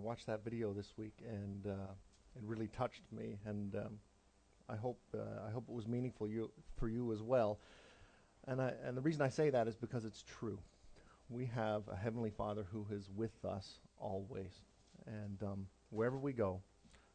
watched 0.00 0.26
that 0.26 0.42
video 0.44 0.72
this 0.72 0.94
week, 0.96 1.22
and 1.26 1.66
uh, 1.66 1.92
it 2.36 2.42
really 2.42 2.68
touched 2.68 3.02
me. 3.12 3.38
And 3.44 3.74
um, 3.76 3.98
I 4.68 4.76
hope 4.76 5.00
uh, 5.14 5.46
I 5.46 5.50
hope 5.50 5.64
it 5.68 5.74
was 5.74 5.86
meaningful 5.86 6.28
you, 6.28 6.50
for 6.76 6.88
you 6.88 7.12
as 7.12 7.22
well. 7.22 7.60
And 8.46 8.60
I, 8.60 8.72
and 8.84 8.96
the 8.96 9.02
reason 9.02 9.22
I 9.22 9.28
say 9.28 9.50
that 9.50 9.68
is 9.68 9.76
because 9.76 10.04
it's 10.04 10.22
true. 10.22 10.58
We 11.28 11.46
have 11.46 11.82
a 11.88 11.96
heavenly 11.96 12.30
Father 12.30 12.66
who 12.72 12.86
is 12.90 13.08
with 13.14 13.44
us 13.44 13.78
always, 13.98 14.64
and 15.06 15.42
um, 15.42 15.66
wherever 15.90 16.18
we 16.18 16.32
go, 16.32 16.60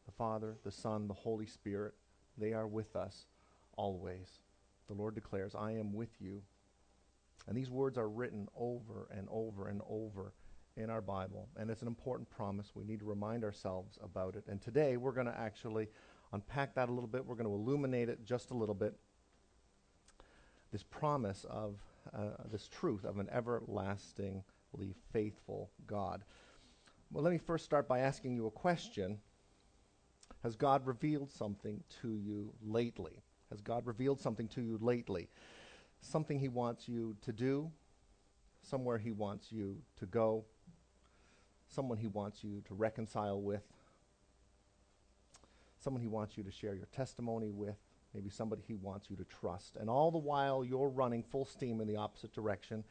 the 0.05 0.11
Father, 0.11 0.55
the 0.63 0.71
Son, 0.71 1.07
the 1.07 1.13
Holy 1.13 1.45
Spirit, 1.45 1.93
they 2.37 2.53
are 2.53 2.67
with 2.67 2.95
us 2.95 3.25
always. 3.75 4.39
The 4.87 4.93
Lord 4.93 5.15
declares, 5.15 5.55
"I 5.55 5.71
am 5.71 5.93
with 5.93 6.21
you." 6.21 6.43
And 7.47 7.57
these 7.57 7.69
words 7.69 7.97
are 7.97 8.09
written 8.09 8.47
over 8.57 9.07
and 9.11 9.27
over 9.29 9.67
and 9.67 9.81
over 9.89 10.33
in 10.77 10.89
our 10.89 11.01
Bible, 11.01 11.47
and 11.57 11.69
it's 11.69 11.81
an 11.81 11.87
important 11.87 12.29
promise. 12.29 12.71
We 12.75 12.83
need 12.83 12.99
to 12.99 13.05
remind 13.05 13.43
ourselves 13.43 13.97
about 14.03 14.35
it. 14.35 14.43
And 14.47 14.61
today 14.61 14.97
we're 14.97 15.13
going 15.13 15.27
to 15.27 15.37
actually 15.37 15.87
unpack 16.33 16.75
that 16.75 16.89
a 16.89 16.91
little 16.91 17.07
bit. 17.07 17.25
We're 17.25 17.35
going 17.35 17.47
to 17.47 17.53
illuminate 17.53 18.09
it 18.09 18.25
just 18.25 18.51
a 18.51 18.53
little 18.53 18.75
bit. 18.75 18.93
This 20.71 20.83
promise 20.83 21.45
of 21.49 21.75
uh, 22.13 22.43
this 22.51 22.67
truth 22.67 23.05
of 23.05 23.19
an 23.19 23.29
everlastingly 23.31 24.43
faithful 25.13 25.71
God. 25.87 26.23
Well, 27.11 27.23
let 27.23 27.31
me 27.31 27.37
first 27.37 27.63
start 27.63 27.87
by 27.87 27.99
asking 27.99 28.35
you 28.35 28.47
a 28.47 28.51
question. 28.51 29.19
Has 30.43 30.57
God 30.57 30.85
revealed 30.85 31.31
something 31.31 31.81
to 32.01 32.17
you 32.17 32.53
lately? 32.61 33.23
Has 33.49 33.61
God 33.61 33.87
revealed 33.87 34.19
something 34.19 34.49
to 34.49 34.61
you 34.61 34.77
lately? 34.81 35.29
Something 36.01 36.37
He 36.37 36.49
wants 36.49 36.89
you 36.89 37.15
to 37.21 37.31
do, 37.31 37.71
somewhere 38.61 38.97
He 38.97 39.11
wants 39.11 39.51
you 39.51 39.77
to 39.99 40.05
go, 40.05 40.43
someone 41.67 41.97
he 41.97 42.07
wants 42.07 42.43
you 42.43 42.61
to 42.67 42.73
reconcile 42.73 43.41
with, 43.41 43.63
someone 45.79 46.01
he 46.01 46.07
wants 46.07 46.37
you 46.37 46.43
to 46.43 46.51
share 46.51 46.75
your 46.75 46.87
testimony 46.87 47.51
with, 47.51 47.75
maybe 48.13 48.29
somebody 48.29 48.61
he 48.65 48.75
wants 48.75 49.09
you 49.09 49.15
to 49.15 49.25
trust. 49.25 49.75
And 49.77 49.89
all 49.89 50.11
the 50.11 50.17
while, 50.17 50.63
you're 50.63 50.89
running 50.89 51.23
full 51.23 51.45
steam 51.45 51.81
in 51.81 51.87
the 51.87 51.97
opposite 51.97 52.33
direction 52.33 52.83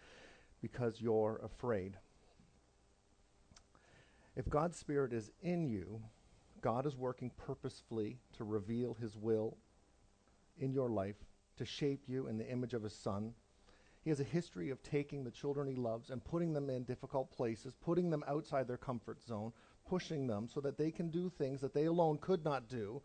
because 0.60 1.00
you're 1.00 1.40
afraid. 1.44 1.96
If 4.36 4.48
God's 4.48 4.78
Spirit 4.78 5.12
is 5.12 5.30
in 5.42 5.66
you, 5.66 6.00
God 6.60 6.86
is 6.86 6.96
working 6.96 7.30
purposefully 7.36 8.18
to 8.36 8.44
reveal 8.44 8.94
his 8.94 9.16
will 9.16 9.56
in 10.58 10.72
your 10.72 10.88
life, 10.88 11.16
to 11.56 11.64
shape 11.64 12.04
you 12.06 12.26
in 12.26 12.38
the 12.38 12.48
image 12.48 12.74
of 12.74 12.82
his 12.82 12.94
Son 12.94 13.34
he 14.04 14.10
has 14.10 14.20
a 14.20 14.24
history 14.24 14.68
of 14.68 14.82
taking 14.82 15.24
the 15.24 15.30
children 15.30 15.66
he 15.66 15.74
loves 15.74 16.10
and 16.10 16.22
putting 16.22 16.52
them 16.52 16.68
in 16.68 16.84
difficult 16.84 17.30
places, 17.32 17.74
putting 17.82 18.10
them 18.10 18.22
outside 18.28 18.68
their 18.68 18.76
comfort 18.76 19.22
zone, 19.26 19.50
pushing 19.88 20.26
them 20.26 20.46
so 20.46 20.60
that 20.60 20.76
they 20.76 20.90
can 20.90 21.08
do 21.08 21.30
things 21.30 21.62
that 21.62 21.72
they 21.72 21.86
alone 21.86 22.18
could 22.18 22.44
not 22.44 22.68
do, 22.68 23.00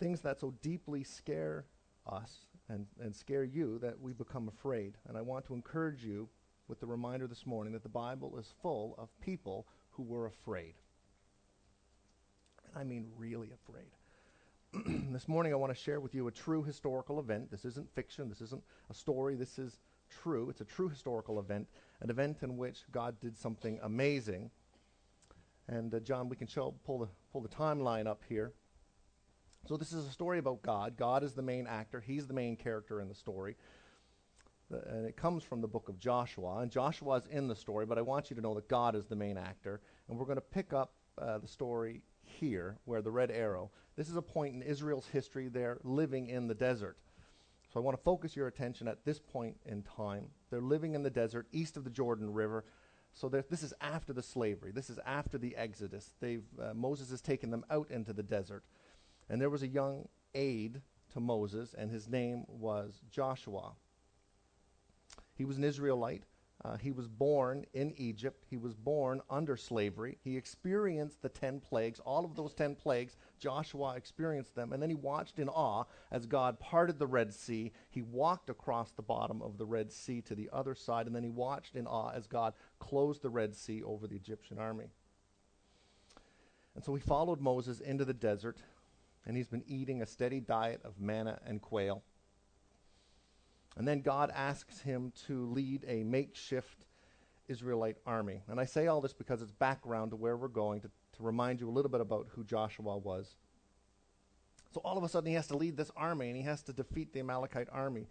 things 0.00 0.20
that 0.22 0.40
so 0.40 0.52
deeply 0.62 1.04
scare 1.04 1.64
us 2.08 2.38
and, 2.68 2.86
and 3.00 3.14
scare 3.14 3.44
you 3.44 3.78
that 3.78 4.00
we 4.00 4.12
become 4.12 4.48
afraid. 4.48 4.96
And 5.08 5.16
I 5.16 5.20
want 5.20 5.44
to 5.46 5.54
encourage 5.54 6.04
you 6.04 6.28
with 6.66 6.80
the 6.80 6.86
reminder 6.86 7.28
this 7.28 7.46
morning 7.46 7.72
that 7.74 7.84
the 7.84 7.88
Bible 7.88 8.36
is 8.36 8.52
full 8.62 8.96
of 8.98 9.08
people 9.20 9.68
who 9.90 10.02
were 10.02 10.26
afraid. 10.26 10.74
And 12.66 12.76
I 12.76 12.82
mean 12.82 13.06
really 13.16 13.50
afraid. 13.52 13.92
this 15.12 15.28
morning 15.28 15.52
I 15.52 15.56
want 15.56 15.72
to 15.72 15.80
share 15.80 16.00
with 16.00 16.16
you 16.16 16.26
a 16.26 16.32
true 16.32 16.64
historical 16.64 17.20
event. 17.20 17.48
This 17.50 17.64
isn't 17.64 17.88
fiction, 17.94 18.28
this 18.28 18.40
isn't 18.40 18.62
a 18.88 18.94
story, 18.94 19.36
this 19.36 19.56
is 19.56 19.78
true. 20.22 20.50
It's 20.50 20.60
a 20.60 20.64
true 20.64 20.88
historical 20.88 21.38
event, 21.38 21.68
an 22.00 22.10
event 22.10 22.38
in 22.42 22.56
which 22.56 22.80
God 22.92 23.20
did 23.20 23.36
something 23.38 23.78
amazing. 23.82 24.50
And 25.68 25.94
uh, 25.94 26.00
John, 26.00 26.28
we 26.28 26.36
can 26.36 26.46
show, 26.46 26.74
pull 26.84 26.98
the 26.98 27.08
pull 27.32 27.40
the 27.40 27.48
timeline 27.48 28.06
up 28.06 28.22
here. 28.28 28.52
So 29.68 29.76
this 29.76 29.92
is 29.92 30.06
a 30.06 30.10
story 30.10 30.38
about 30.38 30.62
God. 30.62 30.96
God 30.96 31.22
is 31.22 31.34
the 31.34 31.42
main 31.42 31.66
actor. 31.66 32.00
He's 32.00 32.26
the 32.26 32.34
main 32.34 32.56
character 32.56 33.00
in 33.00 33.08
the 33.08 33.14
story. 33.14 33.56
And 34.70 35.06
it 35.06 35.16
comes 35.16 35.42
from 35.42 35.60
the 35.60 35.68
book 35.68 35.88
of 35.88 35.98
Joshua. 35.98 36.58
And 36.58 36.70
Joshua 36.70 37.16
is 37.16 37.26
in 37.26 37.48
the 37.48 37.56
story, 37.56 37.86
but 37.86 37.98
I 37.98 38.02
want 38.02 38.30
you 38.30 38.36
to 38.36 38.42
know 38.42 38.54
that 38.54 38.68
God 38.68 38.94
is 38.94 39.06
the 39.06 39.16
main 39.16 39.36
actor. 39.36 39.80
And 40.08 40.18
we're 40.18 40.24
going 40.24 40.36
to 40.36 40.42
pick 40.42 40.72
up 40.72 40.94
uh, 41.20 41.38
the 41.38 41.48
story 41.48 42.02
here, 42.22 42.78
where 42.84 43.02
the 43.02 43.10
red 43.10 43.30
arrow. 43.30 43.70
This 43.96 44.08
is 44.08 44.16
a 44.16 44.22
point 44.22 44.54
in 44.54 44.62
Israel's 44.62 45.06
history. 45.06 45.48
They're 45.48 45.78
living 45.82 46.28
in 46.28 46.46
the 46.46 46.54
desert. 46.54 46.96
So 47.72 47.78
I 47.78 47.82
want 47.82 47.96
to 47.96 48.02
focus 48.02 48.34
your 48.34 48.48
attention 48.48 48.88
at 48.88 49.04
this 49.04 49.20
point 49.20 49.56
in 49.64 49.82
time. 49.82 50.26
They're 50.50 50.60
living 50.60 50.94
in 50.94 51.02
the 51.02 51.10
desert 51.10 51.46
east 51.52 51.76
of 51.76 51.84
the 51.84 51.90
Jordan 51.90 52.32
River. 52.32 52.64
So 53.12 53.28
this 53.28 53.62
is 53.62 53.72
after 53.80 54.12
the 54.12 54.22
slavery. 54.22 54.72
This 54.72 54.90
is 54.90 54.98
after 55.06 55.38
the 55.38 55.56
Exodus. 55.56 56.10
Uh, 56.22 56.74
Moses 56.74 57.10
has 57.10 57.20
taken 57.20 57.50
them 57.50 57.64
out 57.70 57.90
into 57.90 58.12
the 58.12 58.22
desert. 58.22 58.64
And 59.28 59.40
there 59.40 59.50
was 59.50 59.62
a 59.62 59.68
young 59.68 60.08
aide 60.34 60.80
to 61.12 61.20
Moses, 61.20 61.74
and 61.76 61.90
his 61.90 62.08
name 62.08 62.44
was 62.48 63.02
Joshua. 63.10 63.72
He 65.34 65.44
was 65.44 65.56
an 65.56 65.64
Israelite. 65.64 66.24
Uh, 66.62 66.76
he 66.76 66.90
was 66.90 67.08
born 67.08 67.64
in 67.72 67.94
Egypt. 67.96 68.44
He 68.50 68.58
was 68.58 68.74
born 68.74 69.22
under 69.30 69.56
slavery. 69.56 70.18
He 70.22 70.36
experienced 70.36 71.22
the 71.22 71.30
10 71.30 71.60
plagues, 71.60 72.00
all 72.00 72.22
of 72.22 72.36
those 72.36 72.52
10 72.52 72.74
plagues. 72.74 73.16
Joshua 73.38 73.94
experienced 73.96 74.54
them. 74.54 74.72
And 74.72 74.82
then 74.82 74.90
he 74.90 74.94
watched 74.94 75.38
in 75.38 75.48
awe 75.48 75.84
as 76.10 76.26
God 76.26 76.60
parted 76.60 76.98
the 76.98 77.06
Red 77.06 77.32
Sea. 77.32 77.72
He 77.88 78.02
walked 78.02 78.50
across 78.50 78.90
the 78.90 79.00
bottom 79.02 79.40
of 79.40 79.56
the 79.56 79.64
Red 79.64 79.90
Sea 79.90 80.20
to 80.22 80.34
the 80.34 80.50
other 80.52 80.74
side. 80.74 81.06
And 81.06 81.16
then 81.16 81.22
he 81.22 81.30
watched 81.30 81.76
in 81.76 81.86
awe 81.86 82.10
as 82.10 82.26
God 82.26 82.52
closed 82.78 83.22
the 83.22 83.30
Red 83.30 83.54
Sea 83.54 83.82
over 83.82 84.06
the 84.06 84.16
Egyptian 84.16 84.58
army. 84.58 84.88
And 86.74 86.84
so 86.84 86.94
he 86.94 87.00
followed 87.00 87.40
Moses 87.40 87.80
into 87.80 88.04
the 88.04 88.12
desert. 88.12 88.58
And 89.24 89.34
he's 89.34 89.48
been 89.48 89.64
eating 89.66 90.02
a 90.02 90.06
steady 90.06 90.40
diet 90.40 90.82
of 90.84 91.00
manna 91.00 91.40
and 91.46 91.62
quail. 91.62 92.02
And 93.76 93.86
then 93.86 94.00
God 94.00 94.30
asks 94.34 94.80
him 94.80 95.12
to 95.26 95.46
lead 95.46 95.84
a 95.86 96.02
makeshift 96.02 96.86
Israelite 97.48 97.96
army. 98.06 98.42
And 98.48 98.60
I 98.60 98.64
say 98.64 98.86
all 98.86 99.00
this 99.00 99.12
because 99.12 99.42
it's 99.42 99.52
background 99.52 100.10
to 100.10 100.16
where 100.16 100.36
we're 100.36 100.48
going 100.48 100.80
to, 100.82 100.88
to 100.88 101.22
remind 101.22 101.60
you 101.60 101.68
a 101.68 101.72
little 101.72 101.90
bit 101.90 102.00
about 102.00 102.28
who 102.34 102.44
Joshua 102.44 102.96
was. 102.96 103.36
So 104.72 104.80
all 104.84 104.96
of 104.96 105.02
a 105.02 105.08
sudden, 105.08 105.28
he 105.28 105.34
has 105.34 105.48
to 105.48 105.56
lead 105.56 105.76
this 105.76 105.90
army 105.96 106.28
and 106.28 106.36
he 106.36 106.44
has 106.44 106.62
to 106.64 106.72
defeat 106.72 107.12
the 107.12 107.20
Amalekite 107.20 107.68
army. 107.72 108.06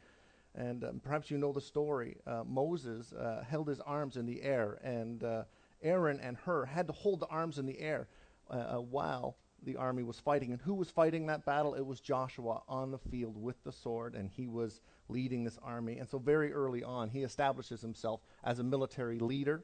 And 0.55 0.83
um, 0.83 0.99
perhaps 1.01 1.31
you 1.31 1.37
know 1.37 1.53
the 1.53 1.61
story. 1.61 2.17
Uh, 2.27 2.43
Moses 2.45 3.13
uh, 3.13 3.43
held 3.47 3.67
his 3.67 3.79
arms 3.79 4.17
in 4.17 4.25
the 4.25 4.41
air, 4.41 4.79
and 4.83 5.23
uh, 5.23 5.43
Aaron 5.81 6.19
and 6.19 6.37
Hur 6.37 6.65
had 6.65 6.87
to 6.87 6.93
hold 6.93 7.19
the 7.19 7.27
arms 7.27 7.59
in 7.59 7.65
the 7.65 7.79
air 7.79 8.07
uh, 8.49 8.53
uh, 8.53 8.77
while 8.77 9.37
the 9.63 9.75
army 9.75 10.03
was 10.03 10.19
fighting. 10.19 10.51
And 10.51 10.61
who 10.61 10.73
was 10.73 10.89
fighting 10.89 11.27
that 11.27 11.45
battle? 11.45 11.73
It 11.73 11.85
was 11.85 11.99
Joshua 11.99 12.61
on 12.67 12.91
the 12.91 12.97
field 12.97 13.41
with 13.41 13.63
the 13.63 13.71
sword, 13.71 14.15
and 14.15 14.29
he 14.29 14.47
was 14.47 14.81
leading 15.07 15.43
this 15.43 15.59
army. 15.63 15.97
And 15.97 16.07
so, 16.07 16.17
very 16.19 16.53
early 16.53 16.83
on, 16.83 17.09
he 17.09 17.23
establishes 17.23 17.81
himself 17.81 18.21
as 18.43 18.59
a 18.59 18.63
military 18.63 19.19
leader. 19.19 19.63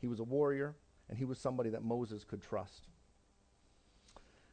He 0.00 0.06
was 0.06 0.20
a 0.20 0.24
warrior, 0.24 0.76
and 1.08 1.18
he 1.18 1.24
was 1.24 1.38
somebody 1.38 1.70
that 1.70 1.82
Moses 1.82 2.24
could 2.24 2.42
trust. 2.42 2.88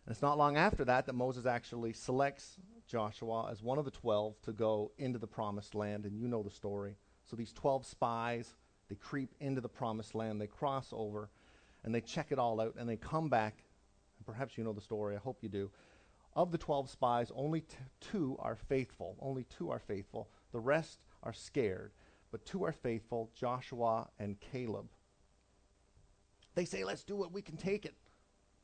And 0.05 0.11
it's 0.11 0.21
not 0.21 0.37
long 0.37 0.57
after 0.57 0.85
that 0.85 1.05
that 1.05 1.13
Moses 1.13 1.45
actually 1.45 1.93
selects 1.93 2.57
Joshua 2.87 3.49
as 3.51 3.63
one 3.63 3.79
of 3.79 3.85
the 3.85 3.91
12 3.91 4.39
to 4.43 4.53
go 4.53 4.91
into 4.97 5.19
the 5.19 5.27
promised 5.27 5.73
land, 5.75 6.05
and 6.05 6.17
you 6.17 6.27
know 6.27 6.43
the 6.43 6.51
story. 6.51 6.97
So, 7.29 7.35
these 7.35 7.53
12 7.53 7.85
spies, 7.85 8.55
they 8.89 8.95
creep 8.95 9.33
into 9.39 9.61
the 9.61 9.69
promised 9.69 10.15
land, 10.15 10.39
they 10.39 10.47
cross 10.47 10.89
over, 10.91 11.29
and 11.83 11.93
they 11.93 12.01
check 12.01 12.31
it 12.31 12.39
all 12.39 12.59
out, 12.59 12.75
and 12.77 12.89
they 12.89 12.97
come 12.97 13.29
back. 13.29 13.64
Perhaps 14.25 14.57
you 14.57 14.63
know 14.63 14.73
the 14.73 14.81
story, 14.81 15.15
I 15.15 15.19
hope 15.19 15.39
you 15.41 15.49
do 15.49 15.69
of 16.35 16.51
the 16.51 16.57
12 16.57 16.89
spies, 16.89 17.31
only 17.33 17.61
t- 17.61 17.77
two 18.01 18.35
are 18.39 18.55
faithful. 18.55 19.15
Only 19.21 19.45
two 19.45 19.71
are 19.71 19.79
faithful. 19.79 20.29
The 20.51 20.59
rest 20.59 20.99
are 21.23 21.33
scared. 21.33 21.93
But 22.31 22.45
two 22.45 22.63
are 22.65 22.73
faithful 22.73 23.31
Joshua 23.33 24.09
and 24.19 24.39
Caleb. 24.39 24.89
They 26.53 26.65
say, 26.65 26.83
let's 26.83 27.03
do 27.03 27.23
it, 27.23 27.31
we 27.31 27.41
can 27.41 27.57
take 27.57 27.85
it. 27.85 27.95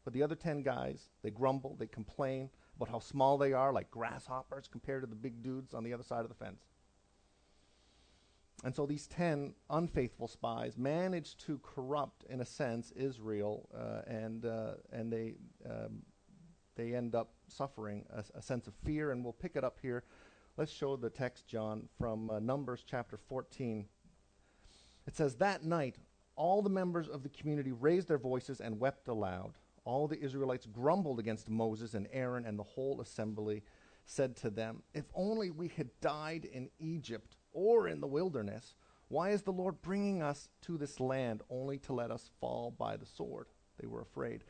But 0.03 0.13
the 0.13 0.23
other 0.23 0.35
10 0.35 0.63
guys, 0.63 1.09
they 1.21 1.29
grumble, 1.29 1.75
they 1.77 1.87
complain 1.87 2.49
about 2.75 2.89
how 2.89 2.99
small 2.99 3.37
they 3.37 3.53
are, 3.53 3.71
like 3.71 3.91
grasshoppers 3.91 4.67
compared 4.67 5.03
to 5.03 5.07
the 5.07 5.15
big 5.15 5.43
dudes 5.43 5.73
on 5.73 5.83
the 5.83 5.93
other 5.93 6.03
side 6.03 6.21
of 6.21 6.29
the 6.29 6.35
fence. 6.35 6.63
And 8.63 8.75
so 8.75 8.85
these 8.85 9.07
10 9.07 9.53
unfaithful 9.69 10.27
spies 10.27 10.77
manage 10.77 11.37
to 11.37 11.59
corrupt, 11.59 12.25
in 12.29 12.41
a 12.41 12.45
sense, 12.45 12.91
Israel, 12.91 13.69
uh, 13.75 14.01
and, 14.07 14.45
uh, 14.45 14.73
and 15.01 15.11
they, 15.11 15.33
um, 15.69 16.03
they 16.75 16.95
end 16.95 17.13
up 17.13 17.33
suffering 17.47 18.05
a, 18.13 18.23
a, 18.37 18.41
sense 18.41 18.67
of 18.67 18.73
fear. 18.85 19.11
And 19.11 19.23
we'll 19.23 19.33
pick 19.33 19.55
it 19.55 19.63
up 19.63 19.77
here. 19.81 20.03
Let's 20.57 20.71
show 20.71 20.95
the 20.95 21.09
text, 21.09 21.47
John, 21.47 21.89
from 21.97 22.29
uh, 22.29 22.39
Numbers 22.39 22.85
chapter 22.89 23.17
14. 23.17 23.85
It 25.07 25.15
says, 25.15 25.35
That 25.35 25.65
night, 25.65 25.97
all 26.35 26.61
the 26.61 26.69
members 26.69 27.09
of 27.09 27.23
the 27.23 27.29
community 27.29 27.71
raised 27.71 28.07
their 28.07 28.17
voices 28.17 28.61
and 28.61 28.79
wept 28.79 29.07
aloud. 29.09 29.55
All 29.83 30.07
the 30.07 30.19
Israelites 30.19 30.67
grumbled 30.67 31.19
against 31.19 31.49
Moses 31.49 31.95
and 31.95 32.07
Aaron, 32.13 32.45
and 32.45 32.57
the 32.57 32.63
whole 32.63 33.01
assembly 33.01 33.63
said 34.05 34.35
to 34.37 34.49
them, 34.49 34.83
If 34.93 35.05
only 35.13 35.49
we 35.49 35.69
had 35.69 35.89
died 35.99 36.45
in 36.45 36.69
Egypt 36.79 37.35
or 37.51 37.87
in 37.87 37.99
the 37.99 38.07
wilderness. 38.07 38.75
Why 39.07 39.31
is 39.31 39.41
the 39.41 39.51
Lord 39.51 39.81
bringing 39.81 40.21
us 40.21 40.47
to 40.61 40.77
this 40.77 40.99
land 41.01 41.41
only 41.49 41.79
to 41.79 41.93
let 41.93 42.11
us 42.11 42.29
fall 42.39 42.71
by 42.71 42.95
the 42.95 43.05
sword? 43.05 43.47
They 43.77 43.87
were 43.87 44.01
afraid. 44.01 44.45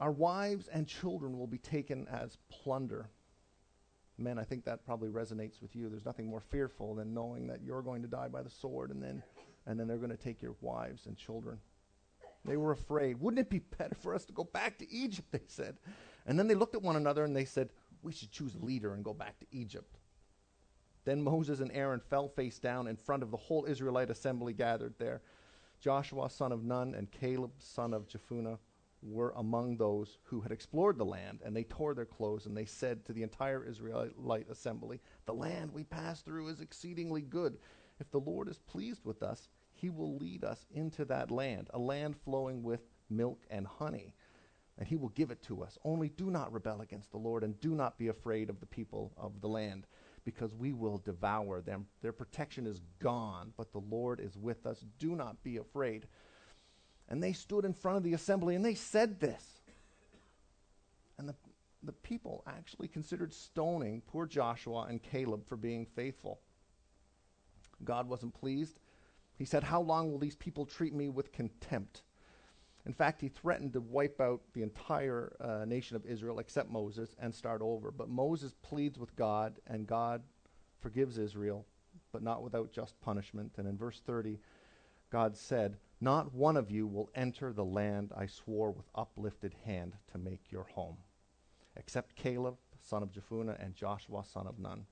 Our 0.00 0.10
wives 0.10 0.68
and 0.68 0.86
children 0.86 1.38
will 1.38 1.46
be 1.46 1.58
taken 1.58 2.08
as 2.08 2.38
plunder. 2.50 3.10
Men, 4.18 4.38
I 4.38 4.44
think 4.44 4.64
that 4.64 4.84
probably 4.84 5.08
resonates 5.08 5.60
with 5.60 5.74
you. 5.74 5.88
There's 5.88 6.04
nothing 6.04 6.26
more 6.26 6.40
fearful 6.40 6.94
than 6.94 7.14
knowing 7.14 7.46
that 7.48 7.62
you're 7.62 7.82
going 7.82 8.02
to 8.02 8.08
die 8.08 8.28
by 8.28 8.42
the 8.42 8.50
sword 8.50 8.90
and 8.90 9.02
then 9.02 9.22
and 9.66 9.78
then 9.78 9.86
they're 9.86 9.96
going 9.96 10.10
to 10.10 10.16
take 10.16 10.42
your 10.42 10.56
wives 10.60 11.06
and 11.06 11.16
children. 11.16 11.58
They 12.44 12.56
were 12.56 12.72
afraid. 12.72 13.20
Wouldn't 13.20 13.40
it 13.40 13.50
be 13.50 13.60
better 13.60 13.94
for 13.94 14.14
us 14.14 14.24
to 14.24 14.32
go 14.32 14.44
back 14.44 14.78
to 14.78 14.92
Egypt, 14.92 15.28
they 15.30 15.42
said. 15.46 15.76
And 16.26 16.38
then 16.38 16.48
they 16.48 16.54
looked 16.54 16.74
at 16.74 16.82
one 16.82 16.96
another 16.96 17.24
and 17.24 17.36
they 17.36 17.44
said, 17.44 17.70
We 18.02 18.12
should 18.12 18.32
choose 18.32 18.54
a 18.54 18.64
leader 18.64 18.94
and 18.94 19.04
go 19.04 19.14
back 19.14 19.38
to 19.38 19.46
Egypt. 19.52 19.98
Then 21.04 21.22
Moses 21.22 21.60
and 21.60 21.70
Aaron 21.72 22.00
fell 22.00 22.28
face 22.28 22.58
down 22.58 22.86
in 22.86 22.96
front 22.96 23.22
of 23.22 23.30
the 23.30 23.36
whole 23.36 23.64
Israelite 23.64 24.10
assembly 24.10 24.52
gathered 24.52 24.94
there. 24.98 25.22
Joshua, 25.80 26.30
son 26.30 26.52
of 26.52 26.62
Nun, 26.62 26.94
and 26.94 27.10
Caleb, 27.10 27.52
son 27.58 27.92
of 27.92 28.06
Jephunneh, 28.06 28.58
were 29.02 29.32
among 29.36 29.76
those 29.76 30.18
who 30.24 30.40
had 30.40 30.52
explored 30.52 30.96
the 30.96 31.04
land, 31.04 31.40
and 31.44 31.54
they 31.54 31.64
tore 31.64 31.94
their 31.94 32.06
clothes, 32.06 32.46
and 32.46 32.56
they 32.56 32.64
said 32.64 33.04
to 33.04 33.12
the 33.12 33.22
entire 33.22 33.64
Israelite 33.64 34.48
assembly, 34.48 35.00
The 35.26 35.34
land 35.34 35.72
we 35.72 35.84
passed 35.84 36.24
through 36.24 36.48
is 36.48 36.60
exceedingly 36.60 37.22
good. 37.22 37.58
If 37.98 38.10
the 38.10 38.20
Lord 38.20 38.48
is 38.48 38.58
pleased 38.58 39.04
with 39.04 39.22
us, 39.22 39.48
he 39.74 39.90
will 39.90 40.16
lead 40.16 40.44
us 40.44 40.66
into 40.70 41.04
that 41.06 41.30
land, 41.30 41.68
a 41.74 41.78
land 41.78 42.16
flowing 42.16 42.62
with 42.62 42.80
milk 43.10 43.44
and 43.50 43.66
honey, 43.66 44.14
and 44.78 44.86
he 44.86 44.96
will 44.96 45.10
give 45.10 45.30
it 45.30 45.42
to 45.42 45.62
us. 45.62 45.78
Only 45.84 46.08
do 46.08 46.30
not 46.30 46.52
rebel 46.52 46.80
against 46.80 47.10
the 47.10 47.18
Lord, 47.18 47.44
and 47.44 47.58
do 47.60 47.74
not 47.74 47.98
be 47.98 48.08
afraid 48.08 48.48
of 48.48 48.60
the 48.60 48.66
people 48.66 49.12
of 49.16 49.40
the 49.40 49.48
land, 49.48 49.86
because 50.24 50.54
we 50.54 50.72
will 50.72 50.98
devour 50.98 51.60
them. 51.60 51.86
Their 52.00 52.12
protection 52.12 52.66
is 52.66 52.80
gone, 53.00 53.52
but 53.56 53.72
the 53.72 53.80
Lord 53.80 54.20
is 54.20 54.36
with 54.36 54.66
us. 54.66 54.84
Do 54.98 55.16
not 55.16 55.42
be 55.42 55.56
afraid. 55.56 56.06
And 57.12 57.22
they 57.22 57.34
stood 57.34 57.66
in 57.66 57.74
front 57.74 57.98
of 57.98 58.02
the 58.04 58.14
assembly 58.14 58.54
and 58.56 58.64
they 58.64 58.74
said 58.74 59.20
this. 59.20 59.60
And 61.18 61.28
the, 61.28 61.34
the 61.82 61.92
people 61.92 62.42
actually 62.46 62.88
considered 62.88 63.34
stoning 63.34 64.00
poor 64.06 64.24
Joshua 64.24 64.86
and 64.88 65.02
Caleb 65.02 65.46
for 65.46 65.56
being 65.56 65.84
faithful. 65.84 66.40
God 67.84 68.08
wasn't 68.08 68.32
pleased. 68.32 68.80
He 69.36 69.44
said, 69.44 69.62
How 69.62 69.82
long 69.82 70.10
will 70.10 70.18
these 70.18 70.36
people 70.36 70.64
treat 70.64 70.94
me 70.94 71.10
with 71.10 71.32
contempt? 71.32 72.00
In 72.86 72.94
fact, 72.94 73.20
he 73.20 73.28
threatened 73.28 73.74
to 73.74 73.82
wipe 73.82 74.18
out 74.18 74.40
the 74.54 74.62
entire 74.62 75.36
uh, 75.38 75.66
nation 75.66 75.96
of 75.96 76.06
Israel 76.06 76.38
except 76.38 76.70
Moses 76.70 77.14
and 77.20 77.34
start 77.34 77.60
over. 77.60 77.90
But 77.90 78.08
Moses 78.08 78.54
pleads 78.62 78.98
with 78.98 79.14
God, 79.16 79.60
and 79.66 79.86
God 79.86 80.22
forgives 80.80 81.18
Israel, 81.18 81.66
but 82.10 82.22
not 82.22 82.42
without 82.42 82.72
just 82.72 82.98
punishment. 83.02 83.52
And 83.58 83.68
in 83.68 83.76
verse 83.76 84.00
30, 84.06 84.38
God 85.10 85.36
said, 85.36 85.76
Not 86.02 86.34
one 86.34 86.56
of 86.56 86.68
you 86.68 86.88
will 86.88 87.10
enter 87.14 87.52
the 87.52 87.64
land 87.64 88.10
I 88.16 88.26
swore 88.26 88.72
with 88.72 88.90
uplifted 88.92 89.54
hand 89.64 89.92
to 90.10 90.18
make 90.18 90.50
your 90.50 90.64
home, 90.64 90.96
except 91.76 92.16
Caleb, 92.16 92.56
son 92.80 93.04
of 93.04 93.12
Jephunneh, 93.12 93.64
and 93.64 93.76
Joshua, 93.76 94.24
son 94.24 94.48
of 94.48 94.58
Nun. 94.58 94.86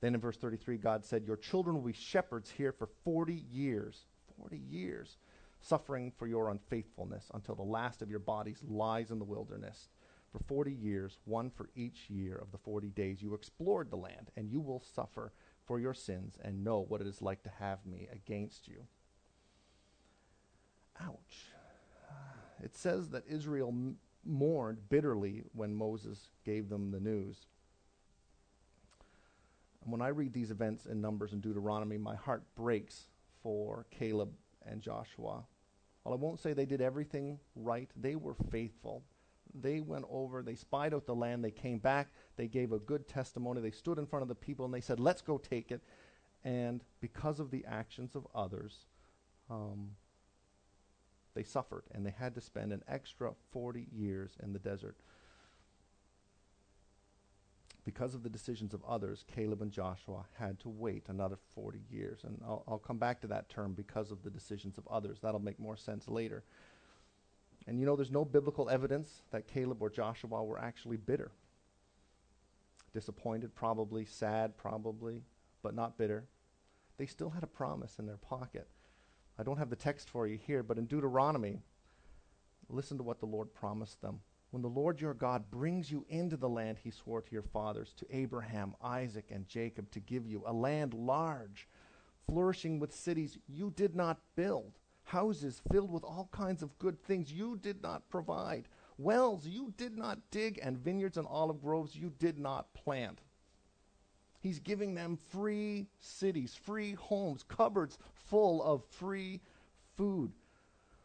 Then 0.00 0.14
in 0.14 0.20
verse 0.22 0.38
33, 0.38 0.78
God 0.78 1.04
said, 1.04 1.26
Your 1.26 1.36
children 1.36 1.76
will 1.76 1.82
be 1.82 1.92
shepherds 1.92 2.50
here 2.50 2.72
for 2.72 2.88
40 3.04 3.34
years. 3.34 4.06
40 4.40 4.56
years, 4.56 5.18
suffering 5.60 6.10
for 6.16 6.26
your 6.26 6.48
unfaithfulness 6.48 7.30
until 7.34 7.54
the 7.54 7.62
last 7.62 8.00
of 8.00 8.08
your 8.08 8.18
bodies 8.18 8.62
lies 8.66 9.10
in 9.10 9.18
the 9.18 9.24
wilderness. 9.26 9.90
For 10.32 10.38
40 10.38 10.72
years, 10.72 11.18
one 11.26 11.50
for 11.50 11.68
each 11.74 12.08
year 12.08 12.36
of 12.36 12.52
the 12.52 12.58
40 12.58 12.88
days, 12.88 13.20
you 13.20 13.34
explored 13.34 13.90
the 13.90 13.96
land, 13.96 14.30
and 14.34 14.50
you 14.50 14.60
will 14.60 14.80
suffer 14.80 15.34
for 15.66 15.78
your 15.78 15.92
sins 15.92 16.38
and 16.42 16.64
know 16.64 16.86
what 16.88 17.02
it 17.02 17.06
is 17.06 17.20
like 17.20 17.42
to 17.42 17.52
have 17.58 17.84
me 17.84 18.08
against 18.10 18.66
you. 18.66 18.86
Ouch. 21.00 21.52
It 22.62 22.76
says 22.76 23.10
that 23.10 23.24
Israel 23.28 23.74
mourned 24.24 24.88
bitterly 24.88 25.44
when 25.52 25.74
Moses 25.74 26.30
gave 26.44 26.68
them 26.68 26.90
the 26.90 27.00
news. 27.00 27.46
And 29.82 29.92
when 29.92 30.02
I 30.02 30.08
read 30.08 30.32
these 30.32 30.50
events 30.50 30.86
in 30.86 31.00
Numbers 31.00 31.32
and 31.32 31.42
Deuteronomy, 31.42 31.98
my 31.98 32.16
heart 32.16 32.42
breaks 32.56 33.06
for 33.42 33.86
Caleb 33.90 34.32
and 34.66 34.80
Joshua. 34.80 35.44
While 36.02 36.14
I 36.14 36.16
won't 36.16 36.40
say 36.40 36.52
they 36.52 36.66
did 36.66 36.80
everything 36.80 37.38
right, 37.54 37.90
they 37.96 38.16
were 38.16 38.34
faithful. 38.50 39.04
They 39.54 39.80
went 39.80 40.04
over, 40.10 40.42
they 40.42 40.54
spied 40.54 40.92
out 40.92 41.06
the 41.06 41.14
land, 41.14 41.44
they 41.44 41.50
came 41.50 41.78
back, 41.78 42.08
they 42.36 42.48
gave 42.48 42.72
a 42.72 42.78
good 42.78 43.08
testimony, 43.08 43.60
they 43.60 43.70
stood 43.70 43.98
in 43.98 44.06
front 44.06 44.22
of 44.22 44.28
the 44.28 44.34
people 44.34 44.64
and 44.64 44.74
they 44.74 44.80
said, 44.80 45.00
Let's 45.00 45.22
go 45.22 45.38
take 45.38 45.70
it. 45.70 45.82
And 46.44 46.82
because 47.00 47.40
of 47.40 47.50
the 47.50 47.64
actions 47.66 48.14
of 48.14 48.26
others, 48.34 48.86
um, 49.50 49.90
they 51.36 51.44
suffered 51.44 51.84
and 51.92 52.04
they 52.04 52.14
had 52.18 52.34
to 52.34 52.40
spend 52.40 52.72
an 52.72 52.82
extra 52.88 53.32
40 53.52 53.86
years 53.92 54.36
in 54.42 54.52
the 54.52 54.58
desert 54.58 54.96
because 57.86 58.16
of 58.16 58.24
the 58.24 58.28
decisions 58.28 58.74
of 58.74 58.84
others, 58.84 59.24
Caleb 59.32 59.62
and 59.62 59.70
Joshua 59.70 60.24
had 60.40 60.58
to 60.58 60.68
wait 60.68 61.04
another 61.08 61.38
40 61.54 61.78
years. 61.88 62.24
And 62.24 62.40
I'll, 62.44 62.64
I'll, 62.66 62.78
come 62.78 62.98
back 62.98 63.20
to 63.20 63.28
that 63.28 63.48
term 63.48 63.74
because 63.74 64.10
of 64.10 64.24
the 64.24 64.28
decisions 64.28 64.76
of 64.76 64.86
others. 64.88 65.20
That'll 65.22 65.38
make 65.38 65.60
more 65.60 65.76
sense 65.76 66.08
later. 66.08 66.42
And 67.68 67.78
you 67.78 67.86
know, 67.86 67.94
there's 67.94 68.10
no 68.10 68.24
biblical 68.24 68.68
evidence 68.68 69.22
that 69.30 69.46
Caleb 69.46 69.80
or 69.80 69.88
Joshua 69.88 70.42
were 70.42 70.58
actually 70.58 70.96
bitter. 70.96 71.30
Disappointed, 72.92 73.54
probably, 73.54 74.04
sad, 74.04 74.56
probably, 74.56 75.22
but 75.62 75.72
not 75.72 75.96
bitter. 75.96 76.24
They 76.98 77.06
still 77.06 77.30
had 77.30 77.44
a 77.44 77.48
promise 77.48 78.00
in 78.00 78.06
their 78.06 78.16
pocket. 78.16 78.66
I 79.38 79.42
don't 79.42 79.58
have 79.58 79.70
the 79.70 79.76
text 79.76 80.10
for 80.10 80.26
you 80.26 80.38
here, 80.38 80.62
but 80.62 80.78
in 80.78 80.86
Deuteronomy, 80.86 81.60
listen 82.68 82.96
to 82.96 83.02
what 83.02 83.20
the 83.20 83.26
Lord 83.26 83.54
promised 83.54 84.00
them 84.00 84.20
when 84.50 84.62
the 84.62 84.68
Lord 84.68 85.00
your 85.00 85.14
God 85.14 85.50
brings 85.50 85.90
you 85.90 86.06
into 86.08 86.36
the 86.36 86.48
land 86.48 86.78
he 86.78 86.90
swore 86.90 87.20
to 87.20 87.32
your 87.32 87.42
fathers, 87.42 87.92
to 87.98 88.06
Abraham, 88.10 88.74
Isaac, 88.82 89.26
and 89.30 89.46
Jacob, 89.46 89.90
to 89.90 90.00
give 90.00 90.26
you, 90.26 90.42
a 90.46 90.52
land 90.52 90.94
large, 90.94 91.68
flourishing 92.26 92.78
with 92.78 92.94
cities 92.94 93.38
you 93.48 93.72
did 93.76 93.94
not 93.94 94.18
build, 94.34 94.78
houses 95.04 95.60
filled 95.70 95.92
with 95.92 96.04
all 96.04 96.28
kinds 96.32 96.62
of 96.62 96.78
good 96.78 96.98
things 97.02 97.32
you 97.32 97.58
did 97.58 97.82
not 97.82 98.08
provide, 98.08 98.68
wells 98.98 99.46
you 99.46 99.74
did 99.76 99.96
not 99.96 100.18
dig, 100.30 100.58
and 100.62 100.78
vineyards 100.78 101.18
and 101.18 101.26
olive 101.28 101.60
groves 101.60 101.94
you 101.94 102.10
did 102.18 102.38
not 102.38 102.72
plant. 102.72 103.20
He's 104.46 104.60
giving 104.60 104.94
them 104.94 105.18
free 105.30 105.88
cities, 105.98 106.54
free 106.54 106.92
homes, 106.92 107.42
cupboards 107.42 107.98
full 108.14 108.62
of 108.62 108.84
free 108.84 109.40
food. 109.96 110.30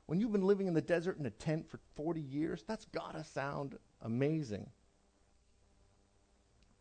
When 0.06 0.20
you've 0.20 0.32
been 0.32 0.46
living 0.46 0.68
in 0.68 0.76
the 0.76 0.82
desert 0.82 1.18
in 1.18 1.26
a 1.26 1.32
tent 1.32 1.68
for 1.68 1.80
40 1.96 2.22
years, 2.22 2.64
that's 2.68 2.86
got 2.86 3.14
to 3.14 3.24
sound 3.24 3.80
amazing. 4.04 4.70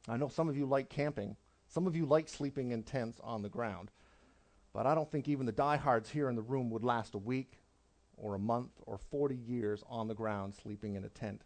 I 0.06 0.18
know 0.18 0.28
some 0.28 0.50
of 0.50 0.56
you 0.58 0.66
like 0.66 0.90
camping. 0.90 1.34
Some 1.66 1.86
of 1.86 1.96
you 1.96 2.04
like 2.04 2.28
sleeping 2.28 2.72
in 2.72 2.82
tents 2.82 3.18
on 3.24 3.40
the 3.40 3.48
ground. 3.48 3.90
But 4.74 4.86
I 4.86 4.94
don't 4.94 5.10
think 5.10 5.28
even 5.28 5.46
the 5.46 5.52
diehards 5.52 6.10
here 6.10 6.28
in 6.28 6.36
the 6.36 6.42
room 6.42 6.68
would 6.68 6.84
last 6.84 7.14
a 7.14 7.18
week 7.18 7.62
or 8.18 8.34
a 8.34 8.38
month 8.38 8.72
or 8.84 8.98
40 8.98 9.34
years 9.34 9.82
on 9.88 10.08
the 10.08 10.14
ground 10.14 10.54
sleeping 10.54 10.94
in 10.94 11.04
a 11.04 11.08
tent. 11.08 11.40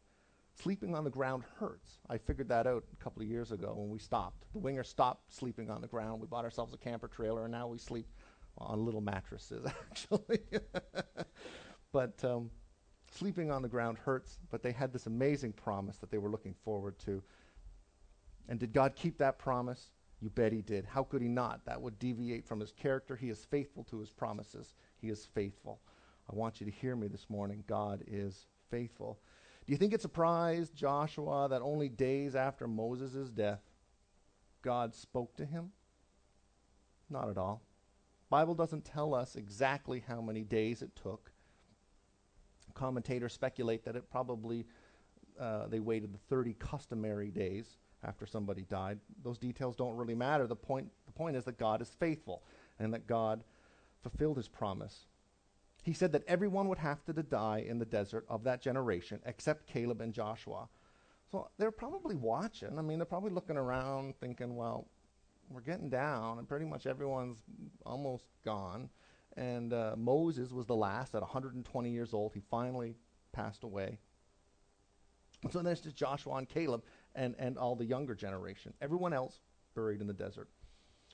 Sleeping 0.56 0.94
on 0.94 1.04
the 1.04 1.11
ground 1.11 1.42
hurts. 1.58 1.99
I 2.08 2.16
figured 2.16 2.49
that 2.49 2.66
out 2.66 2.84
a 2.92 3.02
couple 3.02 3.23
of 3.23 3.28
years 3.28 3.50
ago 3.50 3.75
when 3.76 3.90
we 3.90 3.99
stopped. 3.99 4.44
The 4.52 4.61
winger 4.61 4.84
stopped 4.84 5.34
sleeping 5.34 5.68
on 5.68 5.80
the 5.80 5.88
ground. 5.88 6.20
We 6.20 6.26
bought 6.26 6.44
ourselves 6.44 6.73
a 6.73 6.78
camper 6.78 7.08
trailer, 7.08 7.44
and 7.44 7.52
now 7.52 7.66
we 7.66 7.78
sleep 7.78 8.06
on 8.58 8.84
little 8.84 9.00
mattresses, 9.00 9.66
actually. 9.90 10.40
But 11.92 12.25
um, 12.25 12.50
sleeping 13.12 13.50
on 13.50 13.62
the 13.62 13.68
ground 13.68 13.99
hurts, 13.99 14.38
but 14.50 14.62
they 14.62 14.73
had 14.73 14.92
this 14.92 15.06
amazing 15.06 15.52
promise 15.52 15.99
that 15.99 16.11
they 16.11 16.18
were 16.18 16.30
looking 16.30 16.54
forward 16.64 16.99
to. 17.00 17.23
And 18.49 18.58
did 18.58 18.73
God 18.73 18.94
keep 18.96 19.18
that 19.18 19.38
promise? 19.38 19.90
You 20.20 20.30
bet 20.30 20.52
he 20.52 20.62
did. 20.62 20.84
How 20.84 21.02
could 21.02 21.23
he 21.23 21.28
not? 21.28 21.64
That 21.66 21.80
would 21.80 21.99
deviate 21.99 22.46
from 22.46 22.61
his 22.61 22.73
character. 22.73 23.16
He 23.16 23.28
is 23.28 23.44
faithful 23.44 23.84
to 23.84 23.99
his 23.99 24.11
promises. 24.11 24.75
He 25.00 25.08
is 25.08 25.26
faithful. 25.26 25.80
I 26.30 26.34
want 26.34 26.61
you 26.61 26.66
to 26.66 26.73
hear 26.73 26.96
me 26.96 27.08
this 27.08 27.28
morning. 27.28 27.62
God 27.66 28.02
is 28.06 28.46
faithful. 28.70 29.18
Do 29.66 29.73
you 29.73 29.76
think 29.76 29.92
it 29.92 30.02
surprised 30.02 30.75
Joshua 30.75 31.49
that 31.49 31.62
only 31.62 31.88
days 31.88 32.35
after 32.35 32.68
Moses' 32.68 33.30
death, 33.30 33.62
God 34.62 34.94
spoke 34.94 35.37
to 35.37 35.44
him? 35.44 35.71
Not 37.09 37.28
at 37.28 37.38
all. 37.38 37.62
Bible 38.30 38.54
doesn't 38.54 38.85
tell 38.85 39.14
us 39.14 39.37
exactly 39.37 40.02
how 40.06 40.21
many 40.21 40.42
days 40.42 40.83
it 40.83 40.94
took 40.97 41.30
commentators 42.75 43.33
speculate 43.33 43.85
that 43.85 43.97
it 43.97 44.11
probably 44.11 44.66
uh, 45.40 45.66
they 45.68 45.80
waited 45.80 46.12
the 46.12 46.18
30 46.28 46.54
customary 46.54 47.30
days 47.30 47.78
after 48.04 48.26
somebody 48.26 48.62
died. 48.68 48.99
Those 49.23 49.38
details 49.38 49.75
don't 49.75 49.97
really 49.97 50.14
matter. 50.14 50.47
The 50.47 50.54
point, 50.54 50.88
the 51.06 51.12
point 51.12 51.37
is 51.37 51.44
that 51.44 51.59
God 51.59 51.80
is 51.80 51.88
faithful 51.99 52.42
and 52.78 52.92
that 52.92 53.06
God 53.06 53.42
fulfilled 54.02 54.37
his 54.37 54.47
promise. 54.47 55.06
He 55.85 55.93
said 55.93 56.12
that 56.12 56.25
everyone 56.26 56.69
would 56.69 56.79
have 56.79 57.05
to 57.05 57.12
die 57.12 57.64
in 57.69 57.79
the 57.79 57.85
desert 57.85 58.25
of 58.29 58.43
that 58.45 58.62
generation 58.62 59.21
except 59.26 59.67
Caleb 59.67 60.00
and 60.00 60.14
Joshua. 60.14 60.69
So 61.31 61.49
they're 61.59 61.71
probably 61.71 62.17
watching. 62.17 62.79
I 62.79 62.83
mean, 62.83 62.99
they're 62.99 63.07
probably 63.07 63.31
looking 63.31 63.59
around 63.59 64.14
thinking, 64.19 64.57
well, 64.57 64.88
we're 65.50 65.61
getting 65.61 65.91
down 65.91 66.38
and 66.38 66.49
pretty 66.49 66.64
much 66.64 66.87
everyone's 66.87 67.37
almost 67.85 68.25
gone 68.45 68.88
And 69.37 69.75
uh, 69.75 69.95
Moses 69.97 70.53
was 70.53 70.64
the 70.64 70.75
last 70.75 71.14
at 71.14 71.21
120 71.21 71.91
years 71.91 72.14
old. 72.14 72.33
He 72.33 72.41
finally 72.50 72.97
passed 73.33 73.62
away. 73.62 73.99
And 75.43 75.53
so 75.53 75.61
then 75.61 75.73
it's 75.73 75.83
just 75.83 75.97
Joshua 75.97 76.37
and 76.37 76.49
Caleb 76.49 76.83
and, 77.14 77.35
and 77.38 77.59
all 77.59 77.76
the 77.76 77.85
younger 77.85 78.14
generation. 78.14 78.73
Everyone 78.81 79.12
else 79.12 79.41
buried 79.75 80.00
in 80.00 80.07
the 80.07 80.14
desert. 80.14 80.49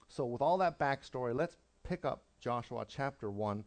So, 0.09 0.27
with 0.27 0.43
all 0.43 0.59
that 0.59 0.79
backstory, 0.79 1.35
let's 1.35 1.57
pick 1.83 2.05
up 2.05 2.25
Joshua 2.41 2.85
chapter 2.87 3.31
1. 3.31 3.65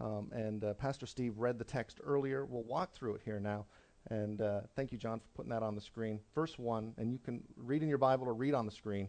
Um, 0.00 0.30
and 0.32 0.64
uh, 0.64 0.74
Pastor 0.74 1.06
Steve 1.06 1.38
read 1.38 1.58
the 1.58 1.64
text 1.64 2.00
earlier. 2.02 2.44
We'll 2.44 2.64
walk 2.64 2.92
through 2.92 3.14
it 3.16 3.22
here 3.24 3.40
now. 3.40 3.66
And 4.10 4.40
uh, 4.40 4.62
thank 4.74 4.90
you, 4.90 4.98
John, 4.98 5.20
for 5.20 5.28
putting 5.34 5.50
that 5.50 5.62
on 5.62 5.74
the 5.74 5.80
screen. 5.80 6.20
Verse 6.34 6.58
1, 6.58 6.94
and 6.98 7.12
you 7.12 7.18
can 7.18 7.42
read 7.56 7.82
in 7.82 7.88
your 7.88 7.98
Bible 7.98 8.26
or 8.26 8.34
read 8.34 8.54
on 8.54 8.66
the 8.66 8.72
screen. 8.72 9.08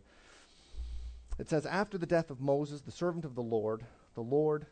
It 1.40 1.50
says, 1.50 1.66
After 1.66 1.98
the 1.98 2.06
death 2.06 2.30
of 2.30 2.40
Moses, 2.40 2.82
the 2.82 2.92
servant 2.92 3.26
of 3.26 3.36
the 3.36 3.42
Lord, 3.42 3.86
the 4.14 4.22
Lord 4.22 4.68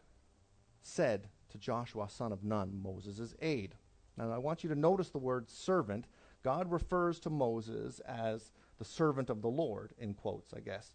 said 0.81 1.29
to 1.49 1.57
Joshua, 1.57 2.07
son 2.09 2.31
of 2.31 2.43
Nun, 2.43 2.79
Moses' 2.81 3.33
aide. 3.41 3.75
Now, 4.17 4.31
I 4.31 4.37
want 4.37 4.63
you 4.63 4.69
to 4.69 4.75
notice 4.75 5.09
the 5.09 5.17
word 5.17 5.49
servant. 5.49 6.05
God 6.43 6.71
refers 6.71 7.19
to 7.21 7.29
Moses 7.29 7.99
as 8.01 8.51
the 8.77 8.85
servant 8.85 9.29
of 9.29 9.41
the 9.41 9.49
Lord, 9.49 9.93
in 9.97 10.13
quotes, 10.13 10.53
I 10.53 10.59
guess. 10.59 10.93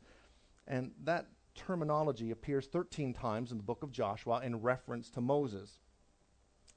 And 0.66 0.92
that 1.04 1.26
terminology 1.56 2.30
appears 2.30 2.66
13 2.66 3.12
times 3.14 3.50
in 3.50 3.56
the 3.56 3.62
book 3.62 3.82
of 3.82 3.90
Joshua 3.90 4.40
in 4.44 4.60
reference 4.62 5.10
to 5.10 5.20
Moses. 5.20 5.80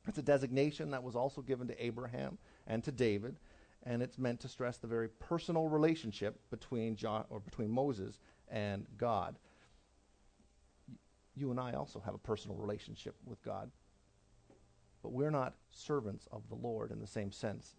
It's 0.07 0.17
a 0.17 0.24
designation 0.24 0.91
that 0.91 1.03
was 1.03 1.15
also 1.15 1.41
given 1.41 1.67
to 1.67 1.86
Abraham 1.86 2.38
and 2.65 2.83
to 2.83 2.91
David, 2.91 3.38
and 3.83 4.01
it's 4.01 4.17
meant 4.17 4.39
to 4.41 4.48
stress 4.48 4.77
the 4.77 4.88
very 4.88 5.09
personal 5.09 5.67
relationship 5.67 6.39
between 6.50 6.95
jo- 6.95 7.25
or 7.29 7.39
between 7.39 7.69
Moses 7.69 8.19
and 8.48 8.88
God. 8.98 9.38
You 11.36 11.51
and 11.51 11.59
I 11.59 11.74
also 11.74 12.00
have 12.00 12.15
a 12.15 12.19
personal 12.19 12.57
relationship 12.57 13.15
with 13.25 13.41
God, 13.43 13.69
but 15.03 15.12
we're 15.12 15.31
not 15.31 15.55
servants 15.71 16.27
of 16.31 16.48
the 16.50 16.55
Lord 16.55 16.91
in 16.91 17.00
the 17.00 17.07
same 17.07 17.31
sense. 17.31 17.75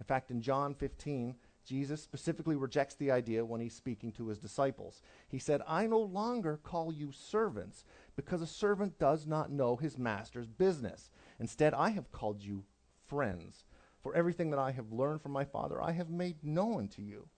In 0.00 0.06
fact, 0.06 0.30
in 0.30 0.40
John 0.40 0.74
15, 0.74 1.34
Jesus 1.70 2.02
specifically 2.02 2.56
rejects 2.56 2.96
the 2.96 3.12
idea 3.12 3.44
when 3.44 3.60
he's 3.60 3.76
speaking 3.76 4.10
to 4.10 4.26
his 4.26 4.40
disciples. 4.40 5.02
He 5.28 5.38
said, 5.38 5.62
I 5.68 5.86
no 5.86 6.00
longer 6.00 6.58
call 6.60 6.92
you 6.92 7.12
servants, 7.12 7.84
because 8.16 8.42
a 8.42 8.46
servant 8.48 8.98
does 8.98 9.24
not 9.24 9.52
know 9.52 9.76
his 9.76 9.96
master's 9.96 10.48
business. 10.48 11.12
Instead, 11.38 11.72
I 11.72 11.90
have 11.90 12.10
called 12.10 12.42
you 12.42 12.64
friends. 13.06 13.66
For 14.02 14.16
everything 14.16 14.50
that 14.50 14.58
I 14.58 14.72
have 14.72 14.90
learned 14.90 15.22
from 15.22 15.30
my 15.30 15.44
Father, 15.44 15.80
I 15.80 15.92
have 15.92 16.10
made 16.10 16.42
known 16.42 16.88
to 16.88 17.02
you. 17.02 17.28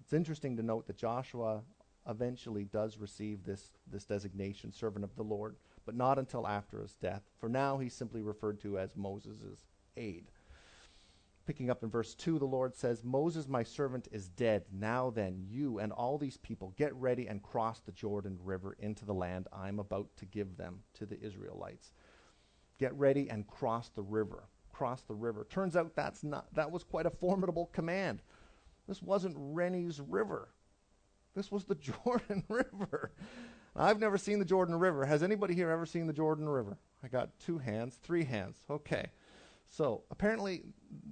It's 0.00 0.12
interesting 0.12 0.56
to 0.56 0.64
note 0.64 0.88
that 0.88 0.98
Joshua 0.98 1.62
eventually 2.08 2.64
does 2.64 2.98
receive 2.98 3.44
this, 3.44 3.74
this 3.88 4.06
designation, 4.06 4.72
servant 4.72 5.04
of 5.04 5.14
the 5.14 5.22
Lord, 5.22 5.54
but 5.84 5.94
not 5.94 6.18
until 6.18 6.48
after 6.48 6.82
his 6.82 6.94
death. 6.94 7.22
For 7.38 7.48
now, 7.48 7.78
he's 7.78 7.94
simply 7.94 8.22
referred 8.22 8.58
to 8.62 8.76
as 8.76 8.96
Moses' 8.96 9.66
aide. 9.96 10.32
Picking 11.46 11.70
up 11.70 11.84
in 11.84 11.90
verse 11.90 12.14
2, 12.16 12.40
the 12.40 12.44
Lord 12.44 12.74
says, 12.74 13.04
Moses, 13.04 13.46
my 13.46 13.62
servant, 13.62 14.08
is 14.10 14.28
dead. 14.28 14.64
Now 14.72 15.10
then, 15.10 15.44
you 15.48 15.78
and 15.78 15.92
all 15.92 16.18
these 16.18 16.36
people 16.38 16.74
get 16.76 16.92
ready 16.96 17.28
and 17.28 17.40
cross 17.40 17.78
the 17.80 17.92
Jordan 17.92 18.36
River 18.42 18.76
into 18.80 19.04
the 19.04 19.14
land 19.14 19.46
I'm 19.52 19.78
about 19.78 20.08
to 20.16 20.24
give 20.26 20.56
them 20.56 20.80
to 20.94 21.06
the 21.06 21.20
Israelites. 21.20 21.92
Get 22.78 22.92
ready 22.94 23.30
and 23.30 23.46
cross 23.46 23.90
the 23.90 24.02
river. 24.02 24.48
Cross 24.72 25.02
the 25.02 25.14
river. 25.14 25.46
Turns 25.48 25.76
out 25.76 25.94
that's 25.94 26.24
not 26.24 26.52
that 26.54 26.70
was 26.70 26.82
quite 26.82 27.06
a 27.06 27.10
formidable 27.10 27.66
command. 27.72 28.22
This 28.88 29.00
wasn't 29.00 29.36
Rennie's 29.38 30.00
River. 30.00 30.48
This 31.36 31.52
was 31.52 31.64
the 31.64 31.74
Jordan 32.04 32.42
River. 32.48 33.12
I've 33.76 34.00
never 34.00 34.18
seen 34.18 34.40
the 34.40 34.44
Jordan 34.44 34.74
River. 34.78 35.06
Has 35.06 35.22
anybody 35.22 35.54
here 35.54 35.70
ever 35.70 35.86
seen 35.86 36.06
the 36.06 36.12
Jordan 36.12 36.48
River? 36.48 36.76
I 37.04 37.08
got 37.08 37.38
two 37.38 37.58
hands, 37.58 37.98
three 38.02 38.24
hands. 38.24 38.64
Okay. 38.68 39.10
So 39.68 40.04
apparently, 40.10 40.62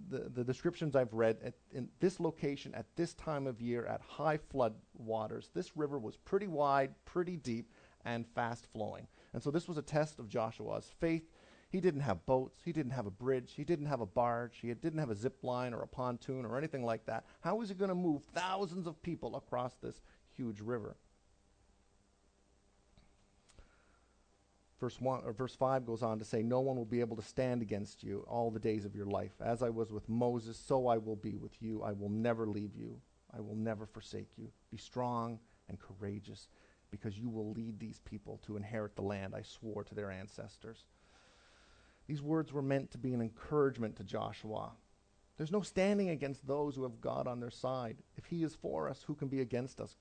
the, 0.09 0.31
the 0.33 0.45
descriptions 0.45 0.95
I've 0.97 1.13
read 1.13 1.39
at, 1.45 1.55
in 1.73 1.89
this 2.01 2.21
location 2.21 2.75
at 2.75 2.87
this 2.97 3.15
time 3.15 3.47
of 3.47 3.61
year 3.61 3.87
at 3.87 4.01
high 4.01 4.39
flood 4.39 4.75
waters, 4.95 5.51
this 5.55 5.77
river 5.77 5.99
was 5.99 6.17
pretty 6.17 6.47
wide, 6.47 6.95
pretty 7.05 7.37
deep, 7.37 7.71
and 8.05 8.27
fast 8.35 8.67
flowing. 8.73 9.07
And 9.33 9.43
so 9.43 9.51
this 9.51 9.67
was 9.69 9.79
a 9.79 9.83
test 9.83 10.19
of 10.19 10.29
Joshua's 10.29 10.93
faith. 11.01 11.31
He 11.69 11.81
didn't 11.81 12.03
have 12.03 12.25
boats, 12.25 12.61
he 12.65 12.73
didn't 12.73 12.93
have 12.93 13.07
a 13.07 13.11
bridge, 13.11 13.55
he 13.57 13.65
didn't 13.65 13.87
have 13.87 14.01
a 14.01 14.07
barge, 14.07 14.59
he 14.61 14.73
didn't 14.75 15.01
have 15.01 15.11
a 15.11 15.17
zip 15.17 15.43
line 15.43 15.75
or 15.75 15.83
a 15.83 15.89
pontoon 15.89 16.45
or 16.45 16.57
anything 16.57 16.85
like 16.85 17.05
that. 17.07 17.25
How 17.41 17.57
was 17.57 17.69
he 17.69 17.75
going 17.75 17.89
to 17.89 17.97
move 17.97 18.23
thousands 18.33 18.87
of 18.87 19.03
people 19.03 19.35
across 19.35 19.75
this 19.83 20.01
huge 20.37 20.61
river? 20.61 20.97
Verse, 24.81 25.01
one, 25.01 25.21
or 25.25 25.33
verse 25.33 25.55
5 25.55 25.87
goes 25.87 26.03
on 26.03 26.19
to 26.19 26.25
say, 26.25 26.43
No 26.43 26.61
one 26.61 26.77
will 26.77 26.85
be 26.85 27.01
able 27.01 27.17
to 27.17 27.23
stand 27.23 27.63
against 27.63 28.03
you 28.03 28.25
all 28.29 28.51
the 28.51 28.59
days 28.59 28.85
of 28.85 28.95
your 28.95 29.07
life. 29.07 29.33
As 29.41 29.63
I 29.63 29.71
was 29.71 29.93
with 29.93 30.09
Moses, 30.09 30.59
so 30.59 30.89
I 30.89 30.99
will 30.99 31.17
be 31.17 31.37
with 31.37 31.63
you. 31.63 31.83
I 31.83 31.93
will 31.93 32.09
never 32.09 32.47
leave 32.47 32.75
you. 32.75 33.01
I 33.37 33.41
will 33.41 33.55
never 33.55 33.87
forsake 33.87 34.33
you. 34.37 34.51
Be 34.71 34.77
strong 34.77 35.39
and 35.69 35.79
courageous, 35.79 36.49
because 36.91 37.19
you 37.19 37.29
will 37.31 37.53
lead 37.53 37.79
these 37.79 38.01
people 38.01 38.41
to 38.45 38.57
inherit 38.57 38.97
the 38.97 39.03
land 39.03 39.35
I 39.35 39.43
swore 39.43 39.85
to 39.85 39.95
their 39.95 40.11
ancestors. 40.11 40.85
These 42.07 42.21
words 42.21 42.53
were 42.53 42.63
meant 42.63 42.91
to 42.91 42.99
be 42.99 43.15
an 43.15 43.23
encouragement 43.23 43.97
to 43.97 44.05
Joshua. 44.05 44.73
There's 45.37 45.53
no 45.53 45.63
standing 45.63 46.11
against 46.11 46.47
those 46.47 46.77
who 46.77 46.83
have 46.83 47.01
God 47.01 47.27
on 47.27 47.41
their 47.41 47.51
side. 47.51 47.97
If 48.17 48.27
he 48.27 48.43
is 48.43 48.55
for 48.55 48.89
us, 48.91 49.03
who 49.03 49.15
can 49.15 49.29
be 49.29 49.41
against 49.41 49.81
us? 49.81 49.97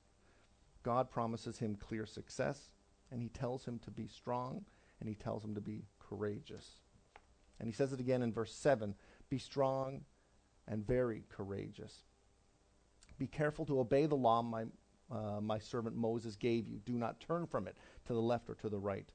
God 0.83 1.09
promises 1.09 1.59
him 1.59 1.75
clear 1.75 2.05
success 2.05 2.72
and 3.13 3.21
he 3.21 3.29
tells 3.29 3.63
him 3.63 3.79
to 3.85 3.91
be 3.91 4.07
strong, 4.07 4.65
and 4.99 5.07
he 5.07 5.13
tells 5.13 5.45
him 5.45 5.53
to 5.53 5.61
be 5.61 5.85
courageous. 5.99 6.67
And 7.59 7.67
he 7.67 7.73
says 7.73 7.93
it 7.93 7.99
again 7.99 8.23
in 8.23 8.33
verse 8.33 8.53
7 8.53 8.95
Be 9.29 9.37
strong 9.37 10.01
and 10.67 10.85
very 10.85 11.23
courageous. 11.29 12.03
Be 13.19 13.27
careful 13.27 13.65
to 13.67 13.79
obey 13.79 14.07
the 14.07 14.15
law 14.15 14.41
my, 14.41 14.65
uh, 15.11 15.39
my 15.39 15.59
servant 15.59 15.95
Moses 15.95 16.35
gave 16.35 16.67
you. 16.67 16.79
Do 16.83 16.93
not 16.93 17.19
turn 17.19 17.45
from 17.45 17.67
it 17.67 17.77
to 18.05 18.13
the 18.13 18.21
left 18.21 18.49
or 18.49 18.55
to 18.55 18.69
the 18.69 18.79
right, 18.79 19.09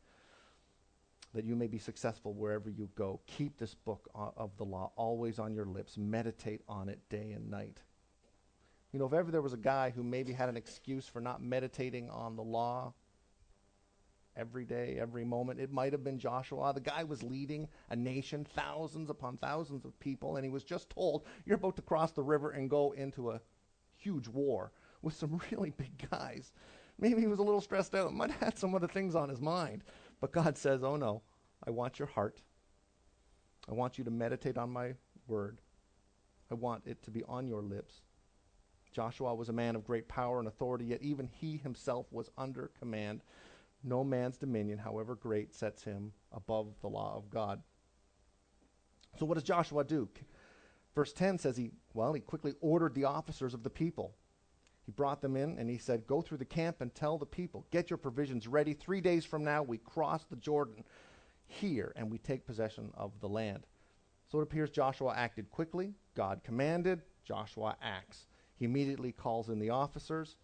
that 1.34 1.44
you 1.44 1.56
may 1.56 1.66
be 1.66 1.78
successful 1.78 2.32
wherever 2.32 2.70
you 2.70 2.88
go. 2.94 3.20
Keep 3.26 3.58
this 3.58 3.74
book 3.74 4.08
of 4.14 4.56
the 4.58 4.64
law 4.64 4.92
always 4.94 5.40
on 5.40 5.54
your 5.54 5.66
lips. 5.66 5.98
Meditate 5.98 6.60
on 6.68 6.88
it 6.88 7.00
day 7.10 7.32
and 7.32 7.50
night. 7.50 7.82
You 8.92 9.00
know, 9.00 9.06
if 9.06 9.12
ever 9.12 9.32
there 9.32 9.42
was 9.42 9.52
a 9.52 9.58
guy 9.58 9.90
who 9.90 10.04
maybe 10.04 10.32
had 10.32 10.48
an 10.48 10.56
excuse 10.56 11.06
for 11.06 11.20
not 11.20 11.42
meditating 11.42 12.08
on 12.08 12.36
the 12.36 12.44
law, 12.44 12.94
every 14.38 14.64
day, 14.64 14.98
every 15.00 15.24
moment. 15.24 15.60
It 15.60 15.72
might 15.72 15.92
have 15.92 16.04
been 16.04 16.18
Joshua. 16.18 16.72
The 16.72 16.80
guy 16.80 17.04
was 17.04 17.22
leading 17.22 17.68
a 17.90 17.96
nation, 17.96 18.46
thousands 18.54 19.10
upon 19.10 19.36
thousands 19.36 19.84
of 19.84 19.98
people, 20.00 20.36
and 20.36 20.44
he 20.44 20.50
was 20.50 20.64
just 20.64 20.88
told, 20.90 21.24
You're 21.44 21.56
about 21.56 21.76
to 21.76 21.82
cross 21.82 22.12
the 22.12 22.22
river 22.22 22.50
and 22.50 22.70
go 22.70 22.92
into 22.92 23.30
a 23.30 23.40
huge 23.96 24.28
war 24.28 24.72
with 25.02 25.14
some 25.14 25.40
really 25.50 25.70
big 25.70 26.08
guys. 26.10 26.52
Maybe 26.98 27.20
he 27.20 27.26
was 27.26 27.38
a 27.38 27.44
little 27.44 27.60
stressed 27.60 27.94
out, 27.94 28.12
might 28.12 28.30
have 28.30 28.40
had 28.40 28.58
some 28.58 28.74
other 28.74 28.88
things 28.88 29.14
on 29.14 29.28
his 29.28 29.40
mind. 29.40 29.84
But 30.20 30.32
God 30.32 30.56
says, 30.56 30.82
Oh 30.82 30.96
no, 30.96 31.22
I 31.66 31.70
want 31.70 31.98
your 31.98 32.08
heart. 32.08 32.40
I 33.68 33.74
want 33.74 33.98
you 33.98 34.04
to 34.04 34.10
meditate 34.10 34.56
on 34.56 34.70
my 34.70 34.94
word. 35.26 35.60
I 36.50 36.54
want 36.54 36.84
it 36.86 37.02
to 37.02 37.10
be 37.10 37.22
on 37.24 37.46
your 37.46 37.62
lips. 37.62 38.02
Joshua 38.92 39.34
was 39.34 39.50
a 39.50 39.52
man 39.52 39.76
of 39.76 39.84
great 39.84 40.08
power 40.08 40.38
and 40.38 40.48
authority, 40.48 40.86
yet 40.86 41.02
even 41.02 41.28
he 41.30 41.58
himself 41.58 42.06
was 42.10 42.30
under 42.38 42.70
command. 42.78 43.22
No 43.84 44.02
man's 44.02 44.36
dominion, 44.36 44.78
however 44.78 45.14
great, 45.14 45.54
sets 45.54 45.84
him 45.84 46.12
above 46.32 46.74
the 46.80 46.88
law 46.88 47.16
of 47.16 47.30
God. 47.30 47.62
So 49.18 49.26
what 49.26 49.34
does 49.34 49.44
Joshua 49.44 49.84
do? 49.84 50.08
Verse 50.94 51.12
10 51.12 51.38
says 51.38 51.56
he, 51.56 51.70
well, 51.94 52.12
he 52.12 52.20
quickly 52.20 52.54
ordered 52.60 52.94
the 52.94 53.04
officers 53.04 53.54
of 53.54 53.62
the 53.62 53.70
people. 53.70 54.14
He 54.84 54.92
brought 54.92 55.20
them 55.20 55.36
in 55.36 55.58
and 55.58 55.68
he 55.68 55.78
said, 55.78 56.06
Go 56.06 56.22
through 56.22 56.38
the 56.38 56.44
camp 56.44 56.80
and 56.80 56.94
tell 56.94 57.18
the 57.18 57.26
people, 57.26 57.66
get 57.70 57.90
your 57.90 57.98
provisions 57.98 58.48
ready. 58.48 58.72
Three 58.72 59.00
days 59.00 59.24
from 59.24 59.44
now, 59.44 59.62
we 59.62 59.78
cross 59.78 60.24
the 60.24 60.36
Jordan 60.36 60.82
here 61.46 61.92
and 61.94 62.10
we 62.10 62.18
take 62.18 62.46
possession 62.46 62.90
of 62.94 63.12
the 63.20 63.28
land. 63.28 63.66
So 64.30 64.40
it 64.40 64.42
appears 64.42 64.70
Joshua 64.70 65.14
acted 65.14 65.50
quickly. 65.50 65.94
God 66.14 66.40
commanded. 66.42 67.02
Joshua 67.24 67.76
acts. 67.82 68.26
He 68.56 68.64
immediately 68.64 69.12
calls 69.12 69.50
in 69.50 69.58
the 69.58 69.70
officers. 69.70 70.36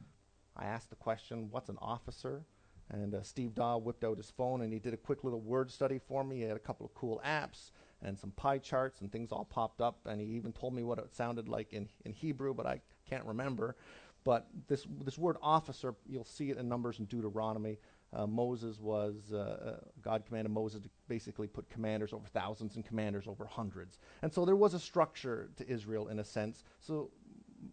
I 0.57 0.67
asked 0.67 0.91
the 0.91 0.97
question, 0.97 1.49
What's 1.51 1.69
an 1.69 1.79
officer? 1.81 2.45
And 2.91 3.15
uh, 3.15 3.23
Steve 3.23 3.55
Daw 3.55 3.79
whipped 3.79 4.05
out 4.05 4.17
his 4.17 4.31
phone 4.31 4.63
and 4.63 4.73
he 4.73 4.79
did 4.79 4.95
a 4.95 4.99
quick 4.99 5.25
little 5.25 5.41
word 5.41 5.71
study 5.71 5.99
for 5.99 6.23
me. 6.23 6.37
He 6.37 6.43
had 6.43 6.57
a 6.57 6.61
couple 6.61 6.87
of 6.87 6.95
cool 6.95 7.21
apps 7.25 7.71
and 8.03 8.19
some 8.19 8.31
pie 8.33 8.59
charts 8.59 9.01
and 9.01 9.11
things 9.11 9.33
all 9.33 9.45
popped 9.45 9.81
up. 9.81 10.01
And 10.07 10.21
he 10.21 10.27
even 10.29 10.53
told 10.53 10.75
me 10.75 10.83
what 10.83 10.99
it 10.99 11.15
sounded 11.15 11.49
like 11.49 11.73
in, 11.73 11.89
in 12.05 12.13
Hebrew, 12.13 12.55
but 12.55 12.67
I 12.67 12.81
can't 13.09 13.25
remember. 13.25 13.77
But 14.25 14.47
this, 14.69 14.87
this 15.05 15.19
word 15.19 15.37
officer, 15.43 15.95
you'll 16.07 16.25
see 16.25 16.51
it 16.51 16.59
in 16.59 16.69
Numbers 16.69 16.99
and 16.99 17.09
Deuteronomy. 17.09 17.79
Uh, 18.13 18.27
Moses 18.27 18.81
was, 18.81 19.33
uh, 19.33 19.37
uh, 19.37 19.77
God 20.01 20.25
commanded 20.25 20.51
Moses 20.51 20.81
to 20.83 20.91
basically 21.09 21.47
put 21.47 21.69
commanders 21.69 22.13
over 22.13 22.27
thousands 22.29 22.77
and 22.77 22.85
commanders 22.85 23.27
over 23.27 23.45
hundreds. 23.45 23.99
And 24.23 24.33
so 24.33 24.45
there 24.45 24.57
was 24.57 24.73
a 24.73 24.79
structure 24.79 25.51
to 25.57 25.69
Israel 25.69 26.09
in 26.09 26.21
a 26.21 26.25
sense. 26.25 26.65
So 26.81 27.11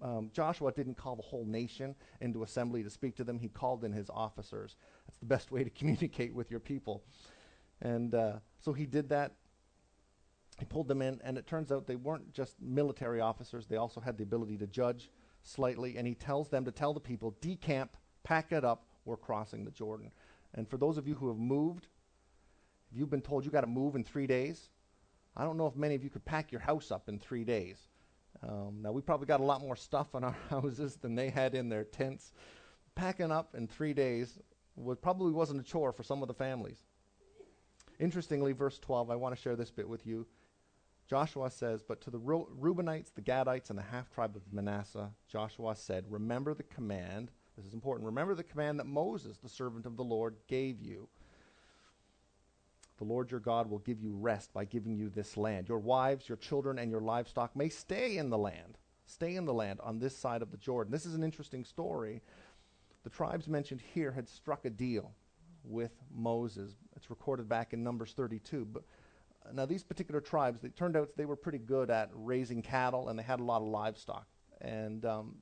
um, 0.01 0.29
Joshua 0.33 0.71
didn't 0.71 0.95
call 0.95 1.15
the 1.15 1.21
whole 1.21 1.45
nation 1.45 1.95
into 2.21 2.43
assembly 2.43 2.83
to 2.83 2.89
speak 2.89 3.15
to 3.17 3.23
them. 3.23 3.39
He 3.39 3.49
called 3.49 3.83
in 3.83 3.91
his 3.91 4.09
officers 4.09 4.75
the 5.21 5.25
best 5.27 5.51
way 5.51 5.63
to 5.63 5.69
communicate 5.79 6.33
with 6.33 6.51
your 6.51 6.59
people. 6.59 7.03
And 7.81 8.13
uh, 8.13 8.33
so 8.59 8.73
he 8.73 8.85
did 8.85 9.09
that. 9.09 9.33
He 10.59 10.65
pulled 10.65 10.87
them 10.87 11.01
in, 11.01 11.19
and 11.23 11.37
it 11.37 11.47
turns 11.47 11.71
out 11.71 11.87
they 11.87 11.95
weren't 11.95 12.33
just 12.33 12.61
military 12.61 13.19
officers, 13.21 13.65
they 13.65 13.77
also 13.77 13.99
had 13.99 14.17
the 14.17 14.23
ability 14.23 14.57
to 14.57 14.67
judge 14.67 15.09
slightly. 15.41 15.97
And 15.97 16.05
he 16.05 16.13
tells 16.13 16.49
them 16.49 16.65
to 16.65 16.71
tell 16.71 16.93
the 16.93 16.99
people, 16.99 17.35
decamp, 17.41 17.89
pack 18.23 18.51
it 18.51 18.63
up, 18.63 18.85
we're 19.05 19.17
crossing 19.17 19.65
the 19.65 19.71
Jordan. 19.71 20.11
And 20.53 20.67
for 20.67 20.77
those 20.77 20.97
of 20.97 21.07
you 21.07 21.15
who 21.15 21.29
have 21.29 21.37
moved, 21.37 21.87
if 22.91 22.97
you've 22.99 23.09
been 23.09 23.21
told 23.21 23.45
you 23.45 23.51
got 23.51 23.61
to 23.61 23.67
move 23.67 23.95
in 23.95 24.03
three 24.03 24.27
days, 24.27 24.69
I 25.35 25.43
don't 25.45 25.57
know 25.57 25.65
if 25.65 25.75
many 25.75 25.95
of 25.95 26.03
you 26.03 26.09
could 26.09 26.25
pack 26.25 26.51
your 26.51 26.61
house 26.61 26.91
up 26.91 27.07
in 27.07 27.17
three 27.17 27.43
days. 27.43 27.77
Um, 28.47 28.79
now, 28.81 28.91
we 28.91 29.01
probably 29.01 29.27
got 29.27 29.39
a 29.39 29.43
lot 29.43 29.61
more 29.61 29.75
stuff 29.75 30.13
in 30.13 30.23
our 30.23 30.35
houses 30.49 30.97
than 30.97 31.15
they 31.15 31.29
had 31.29 31.55
in 31.55 31.69
their 31.69 31.83
tents. 31.83 32.33
Packing 32.95 33.31
up 33.31 33.55
in 33.55 33.67
three 33.67 33.93
days 33.93 34.37
was, 34.75 34.97
probably 34.97 35.31
wasn't 35.31 35.59
a 35.59 35.63
chore 35.63 35.91
for 35.91 36.03
some 36.03 36.21
of 36.21 36.27
the 36.27 36.33
families. 36.33 36.79
Interestingly, 37.99 38.53
verse 38.53 38.79
12, 38.79 39.11
I 39.11 39.15
want 39.15 39.35
to 39.35 39.41
share 39.41 39.55
this 39.55 39.71
bit 39.71 39.87
with 39.87 40.05
you. 40.05 40.25
Joshua 41.07 41.51
says, 41.51 41.83
But 41.83 42.01
to 42.01 42.09
the 42.09 42.19
Reubenites, 42.19 43.13
the 43.13 43.21
Gadites, 43.21 43.69
and 43.69 43.77
the 43.77 43.83
half 43.83 44.09
tribe 44.09 44.35
of 44.35 44.41
Manasseh, 44.51 45.11
Joshua 45.27 45.75
said, 45.75 46.05
Remember 46.09 46.53
the 46.53 46.63
command. 46.63 47.31
This 47.57 47.65
is 47.65 47.73
important. 47.73 48.05
Remember 48.05 48.33
the 48.33 48.43
command 48.43 48.79
that 48.79 48.87
Moses, 48.87 49.37
the 49.37 49.49
servant 49.49 49.85
of 49.85 49.97
the 49.97 50.03
Lord, 50.03 50.35
gave 50.47 50.81
you 50.81 51.09
the 53.01 53.07
Lord 53.07 53.31
your 53.31 53.39
God 53.39 53.67
will 53.67 53.79
give 53.79 53.99
you 53.99 54.13
rest 54.13 54.53
by 54.53 54.63
giving 54.63 54.95
you 54.95 55.09
this 55.09 55.35
land. 55.35 55.67
Your 55.67 55.79
wives, 55.79 56.29
your 56.29 56.35
children, 56.35 56.77
and 56.77 56.91
your 56.91 57.01
livestock 57.01 57.55
may 57.55 57.67
stay 57.67 58.17
in 58.17 58.29
the 58.29 58.37
land. 58.37 58.77
Stay 59.07 59.35
in 59.35 59.45
the 59.45 59.53
land 59.55 59.79
on 59.81 59.97
this 59.97 60.15
side 60.15 60.43
of 60.43 60.51
the 60.51 60.57
Jordan. 60.57 60.91
This 60.91 61.07
is 61.07 61.15
an 61.15 61.23
interesting 61.23 61.65
story. 61.65 62.21
The 63.03 63.09
tribes 63.09 63.47
mentioned 63.47 63.81
here 63.81 64.11
had 64.11 64.29
struck 64.29 64.65
a 64.65 64.69
deal 64.69 65.11
with 65.63 65.91
Moses. 66.13 66.75
It's 66.95 67.09
recorded 67.09 67.49
back 67.49 67.73
in 67.73 67.83
Numbers 67.83 68.13
32. 68.13 68.65
But 68.65 68.83
uh, 69.45 69.53
now 69.53 69.65
these 69.65 69.83
particular 69.83 70.21
tribes, 70.21 70.63
it 70.63 70.75
turned 70.75 70.95
out 70.95 71.09
they 71.17 71.25
were 71.25 71.35
pretty 71.35 71.57
good 71.57 71.89
at 71.89 72.09
raising 72.13 72.61
cattle 72.61 73.09
and 73.09 73.17
they 73.17 73.23
had 73.23 73.39
a 73.39 73.43
lot 73.43 73.61
of 73.61 73.67
livestock. 73.67 74.27
And 74.61 75.05
um, 75.05 75.35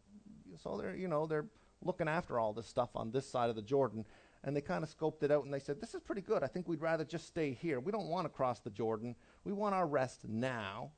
so 0.62 0.78
they're, 0.78 0.96
you 0.96 1.08
know, 1.08 1.25
they're 1.25 1.48
looking 1.84 2.08
after 2.08 2.39
all 2.39 2.54
this 2.54 2.68
stuff 2.68 2.89
on 2.96 3.12
this 3.12 3.30
side 3.30 3.50
of 3.50 3.56
the 3.56 3.62
Jordan 3.62 4.06
and 4.44 4.56
they 4.56 4.62
kind 4.62 4.84
of 4.84 4.96
scoped 4.96 5.24
it 5.24 5.32
out 5.32 5.44
and 5.44 5.54
they 5.54 5.60
said, 5.60 5.82
This 5.82 5.94
is 5.94 6.01
pretty 6.01 6.22
good. 6.22 6.44
I 6.44 6.48
think 6.48 6.68
we'd 6.68 6.82
rather 6.82 7.04
just 7.04 7.28
stay 7.28 7.51
here. 7.51 7.80
We 7.80 7.92
don't 7.92 8.08
want 8.08 8.25
to 8.25 8.30
cross 8.30 8.60
the 8.60 8.70
Jordan. 8.70 9.16
We 9.44 9.51
want 9.51 9.75
our 9.75 9.88
rest 9.88 10.28
now. 10.28 10.92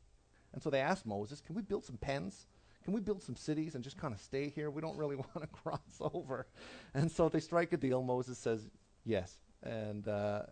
And 0.54 0.62
so 0.62 0.70
they 0.70 0.80
asked 0.80 1.06
Moses, 1.06 1.42
Can 1.42 1.56
we 1.56 1.62
build 1.62 1.86
some 1.86 1.98
pens? 1.98 2.46
Can 2.84 2.94
we 2.94 3.02
build 3.02 3.22
some 3.22 3.36
cities 3.36 3.76
and 3.76 3.84
just 3.84 3.98
kind 3.98 4.14
of 4.14 4.20
stay 4.20 4.50
here? 4.50 4.70
We 4.70 4.82
don't 4.82 4.98
really 4.98 5.16
want 5.36 5.42
to 5.42 5.48
cross 5.48 5.80
over. 6.00 6.48
And 6.94 7.12
so 7.12 7.30
they 7.30 7.40
strike 7.40 7.74
a 7.74 7.78
deal. 7.78 8.02
Moses 8.02 8.38
says, 8.38 8.68
Yes. 9.06 9.38
And, 9.64 10.08
uh, 10.08 10.44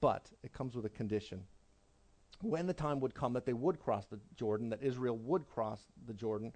but 0.00 0.30
it 0.42 0.52
comes 0.52 0.74
with 0.74 0.84
a 0.84 0.90
condition. 0.90 1.42
When 2.42 2.66
the 2.66 2.72
time 2.72 3.00
would 3.00 3.14
come 3.14 3.34
that 3.34 3.44
they 3.44 3.52
would 3.52 3.78
cross 3.80 4.06
the 4.06 4.18
Jordan, 4.36 4.70
that 4.70 4.82
Israel 4.82 5.18
would 5.18 5.46
cross 5.48 5.80
the 6.06 6.14
Jordan, 6.14 6.52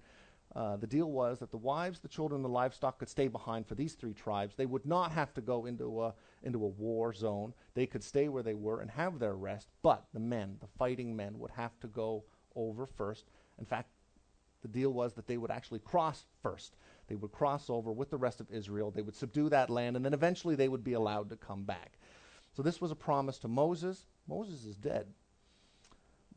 uh, 0.55 0.77
the 0.77 0.87
deal 0.87 1.11
was 1.11 1.39
that 1.39 1.51
the 1.51 1.57
wives, 1.57 1.99
the 1.99 2.07
children, 2.07 2.41
the 2.41 2.49
livestock 2.49 2.97
could 2.99 3.09
stay 3.09 3.27
behind 3.27 3.67
for 3.67 3.75
these 3.75 3.93
three 3.93 4.13
tribes. 4.13 4.55
They 4.55 4.65
would 4.65 4.85
not 4.85 5.11
have 5.11 5.33
to 5.33 5.41
go 5.41 5.65
into 5.65 6.01
a, 6.01 6.13
into 6.43 6.63
a 6.63 6.67
war 6.67 7.13
zone. 7.13 7.53
They 7.73 7.85
could 7.85 8.03
stay 8.03 8.29
where 8.29 8.43
they 8.43 8.53
were 8.53 8.79
and 8.79 8.89
have 8.91 9.19
their 9.19 9.35
rest, 9.35 9.67
but 9.81 10.05
the 10.13 10.19
men, 10.19 10.57
the 10.61 10.67
fighting 10.79 11.15
men, 11.15 11.37
would 11.39 11.51
have 11.51 11.77
to 11.81 11.87
go 11.87 12.23
over 12.55 12.85
first. 12.85 13.25
In 13.59 13.65
fact, 13.65 13.89
the 14.65 14.79
deal 14.79 14.91
was 14.91 15.13
that 15.13 15.27
they 15.27 15.37
would 15.37 15.51
actually 15.51 15.77
cross 15.77 16.25
first. 16.41 16.75
They 17.07 17.15
would 17.15 17.31
cross 17.31 17.69
over 17.69 17.91
with 17.91 18.09
the 18.09 18.17
rest 18.17 18.41
of 18.41 18.49
Israel. 18.49 18.89
They 18.89 19.03
would 19.03 19.15
subdue 19.15 19.47
that 19.49 19.69
land, 19.69 19.95
and 19.95 20.03
then 20.03 20.13
eventually 20.13 20.55
they 20.55 20.67
would 20.67 20.83
be 20.83 20.93
allowed 20.93 21.29
to 21.29 21.35
come 21.35 21.65
back. 21.65 21.99
So 22.57 22.63
this 22.63 22.81
was 22.81 22.89
a 22.89 22.95
promise 22.95 23.37
to 23.39 23.47
Moses. 23.47 24.07
Moses 24.27 24.65
is 24.65 24.75
dead, 24.75 25.05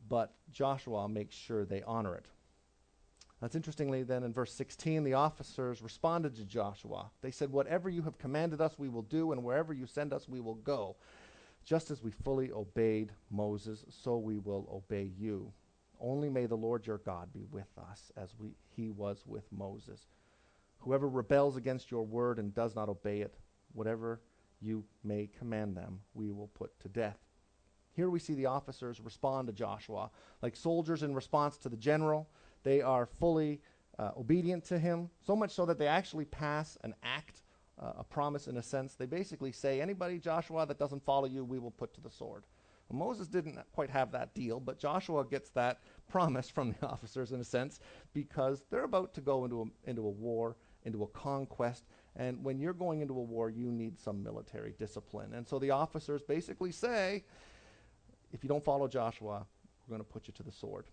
but 0.07 0.35
Joshua 0.51 1.09
makes 1.09 1.35
sure 1.35 1.65
they 1.65 1.81
honor 1.81 2.13
it. 2.13 2.27
That's 3.41 3.55
interestingly, 3.55 4.03
then 4.03 4.21
in 4.21 4.31
verse 4.31 4.53
16, 4.53 5.03
the 5.03 5.13
officers 5.13 5.81
responded 5.81 6.35
to 6.35 6.45
Joshua. 6.45 7.09
They 7.21 7.31
said, 7.31 7.51
Whatever 7.51 7.89
you 7.89 8.03
have 8.03 8.19
commanded 8.19 8.61
us, 8.61 8.77
we 8.77 8.89
will 8.89 9.01
do, 9.01 9.31
and 9.31 9.43
wherever 9.43 9.73
you 9.73 9.87
send 9.87 10.13
us, 10.13 10.29
we 10.29 10.39
will 10.39 10.55
go. 10.55 10.97
Just 11.65 11.89
as 11.89 12.03
we 12.03 12.11
fully 12.11 12.51
obeyed 12.51 13.11
Moses, 13.31 13.85
so 13.89 14.17
we 14.17 14.37
will 14.37 14.67
obey 14.71 15.09
you. 15.17 15.51
Only 15.99 16.29
may 16.29 16.45
the 16.45 16.55
Lord 16.55 16.87
your 16.87 16.99
God 16.99 17.33
be 17.33 17.45
with 17.51 17.67
us 17.77 18.11
as 18.15 18.35
we, 18.39 18.49
he 18.75 18.89
was 18.89 19.23
with 19.25 19.45
Moses. 19.51 20.07
Whoever 20.79 21.09
rebels 21.09 21.57
against 21.57 21.91
your 21.91 22.03
word 22.03 22.39
and 22.39 22.53
does 22.53 22.75
not 22.75 22.89
obey 22.89 23.21
it, 23.21 23.35
whatever 23.73 24.21
you 24.61 24.85
may 25.03 25.29
command 25.37 25.75
them, 25.75 25.99
we 26.13 26.31
will 26.31 26.47
put 26.47 26.79
to 26.81 26.89
death. 26.89 27.17
Here 27.95 28.09
we 28.09 28.19
see 28.19 28.33
the 28.33 28.45
officers 28.45 29.01
respond 29.01 29.47
to 29.47 29.53
Joshua 29.53 30.09
like 30.41 30.55
soldiers 30.55 31.03
in 31.03 31.13
response 31.13 31.57
to 31.57 31.69
the 31.69 31.77
general 31.77 32.29
they 32.63 32.81
are 32.81 33.05
fully 33.05 33.61
uh, 33.97 34.11
obedient 34.17 34.63
to 34.65 34.79
him, 34.79 35.09
so 35.25 35.35
much 35.35 35.51
so 35.51 35.65
that 35.65 35.77
they 35.77 35.87
actually 35.87 36.25
pass 36.25 36.77
an 36.83 36.93
act, 37.03 37.43
uh, 37.81 37.93
a 37.99 38.03
promise 38.03 38.47
in 38.47 38.57
a 38.57 38.63
sense. 38.63 38.95
They 38.95 39.05
basically 39.05 39.51
say, 39.51 39.81
anybody, 39.81 40.19
Joshua, 40.19 40.65
that 40.65 40.79
doesn't 40.79 41.03
follow 41.03 41.25
you, 41.25 41.43
we 41.43 41.59
will 41.59 41.71
put 41.71 41.93
to 41.95 42.01
the 42.01 42.09
sword. 42.09 42.43
Well, 42.89 43.07
Moses 43.07 43.27
didn't 43.27 43.59
quite 43.71 43.89
have 43.89 44.11
that 44.11 44.33
deal, 44.33 44.59
but 44.59 44.79
Joshua 44.79 45.25
gets 45.25 45.49
that 45.51 45.81
promise 46.09 46.49
from 46.49 46.75
the 46.79 46.87
officers 46.87 47.31
in 47.31 47.39
a 47.39 47.43
sense 47.43 47.79
because 48.13 48.63
they're 48.69 48.83
about 48.83 49.13
to 49.15 49.21
go 49.21 49.45
into 49.45 49.61
a, 49.61 49.89
into 49.89 50.01
a 50.01 50.09
war, 50.09 50.55
into 50.83 51.03
a 51.03 51.07
conquest. 51.07 51.85
And 52.15 52.43
when 52.43 52.59
you're 52.59 52.73
going 52.73 53.01
into 53.01 53.13
a 53.17 53.23
war, 53.23 53.49
you 53.49 53.71
need 53.71 53.99
some 53.99 54.23
military 54.23 54.73
discipline. 54.77 55.33
And 55.33 55.47
so 55.47 55.59
the 55.59 55.71
officers 55.71 56.21
basically 56.23 56.71
say, 56.71 57.23
if 58.31 58.43
you 58.43 58.49
don't 58.49 58.63
follow 58.63 58.87
Joshua, 58.87 59.45
we're 59.87 59.97
going 59.97 60.05
to 60.05 60.11
put 60.11 60.27
you 60.27 60.33
to 60.33 60.43
the 60.43 60.51
sword. 60.51 60.85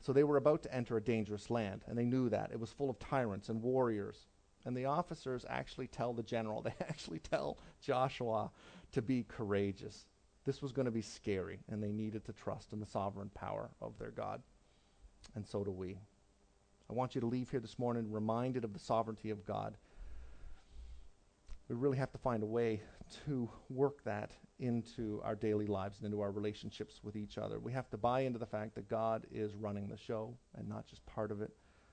So 0.00 0.12
they 0.12 0.24
were 0.24 0.36
about 0.36 0.62
to 0.62 0.74
enter 0.74 0.96
a 0.96 1.02
dangerous 1.02 1.50
land, 1.50 1.82
and 1.86 1.98
they 1.98 2.04
knew 2.04 2.28
that. 2.28 2.50
It 2.52 2.60
was 2.60 2.70
full 2.70 2.88
of 2.88 2.98
tyrants 2.98 3.48
and 3.48 3.60
warriors. 3.60 4.26
And 4.66 4.76
the 4.76 4.84
officers 4.86 5.46
actually 5.48 5.86
tell 5.86 6.12
the 6.12 6.24
general, 6.24 6.60
they 6.62 6.74
actually 6.80 7.20
tell 7.20 7.56
Joshua 7.80 8.50
to 8.92 9.00
be 9.00 9.24
courageous. 9.26 10.04
This 10.44 10.60
was 10.60 10.72
going 10.72 10.86
to 10.86 10.92
be 10.92 11.02
scary, 11.02 11.60
and 11.70 11.82
they 11.82 11.92
needed 11.92 12.24
to 12.26 12.32
trust 12.32 12.72
in 12.72 12.80
the 12.80 12.86
sovereign 12.86 13.30
power 13.34 13.70
of 13.80 13.98
their 13.98 14.10
God. 14.10 14.42
And 15.34 15.46
so 15.46 15.64
do 15.64 15.70
we. 15.70 15.98
I 16.90 16.92
want 16.92 17.14
you 17.14 17.20
to 17.20 17.26
leave 17.26 17.50
here 17.50 17.60
this 17.60 17.78
morning 17.78 18.10
reminded 18.10 18.64
of 18.64 18.72
the 18.72 18.78
sovereignty 18.78 19.30
of 19.30 19.44
God. 19.44 19.76
We 21.68 21.74
really 21.74 21.98
have 21.98 22.12
to 22.12 22.18
find 22.18 22.44
a 22.44 22.46
way 22.46 22.80
to 23.26 23.48
work 23.70 24.04
that 24.04 24.30
into 24.60 25.20
our 25.24 25.34
daily 25.34 25.66
lives 25.66 25.98
and 25.98 26.06
into 26.06 26.20
our 26.20 26.30
relationships 26.30 27.00
with 27.02 27.16
each 27.16 27.38
other. 27.38 27.58
We 27.58 27.72
have 27.72 27.90
to 27.90 27.96
buy 27.96 28.20
into 28.20 28.38
the 28.38 28.46
fact 28.46 28.76
that 28.76 28.88
God 28.88 29.26
is 29.32 29.54
running 29.54 29.88
the 29.88 29.96
show 29.96 30.36
and 30.56 30.68
not 30.68 30.86
just 30.86 31.04
part 31.06 31.32
of 31.32 31.40
it, 31.42 31.50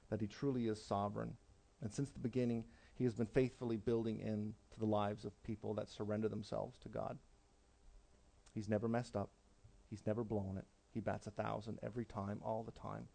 that 0.09 0.21
He 0.21 0.27
truly 0.27 0.67
is 0.67 0.83
sovereign. 0.83 1.35
And 1.83 1.93
since 1.93 2.09
the 2.09 2.19
beginning, 2.19 2.63
He 2.95 3.03
has 3.03 3.13
been 3.13 3.27
faithfully 3.27 3.77
building 3.77 4.19
into 4.19 4.79
the 4.79 4.85
lives 4.85 5.25
of 5.25 5.43
people 5.43 5.73
that 5.75 5.89
surrender 5.89 6.29
themselves 6.29 6.77
to 6.79 6.89
God. 6.89 7.19
He's 8.55 8.69
never 8.69 8.87
messed 8.87 9.15
up, 9.15 9.29
He's 9.89 10.07
never 10.07 10.23
blown 10.23 10.57
it. 10.57 10.65
He 10.93 11.01
bats 11.01 11.27
a 11.27 11.31
thousand 11.31 11.79
every 11.83 12.05
time, 12.05 12.39
all 12.43 12.63
the 12.63 12.79
time. 12.79 13.07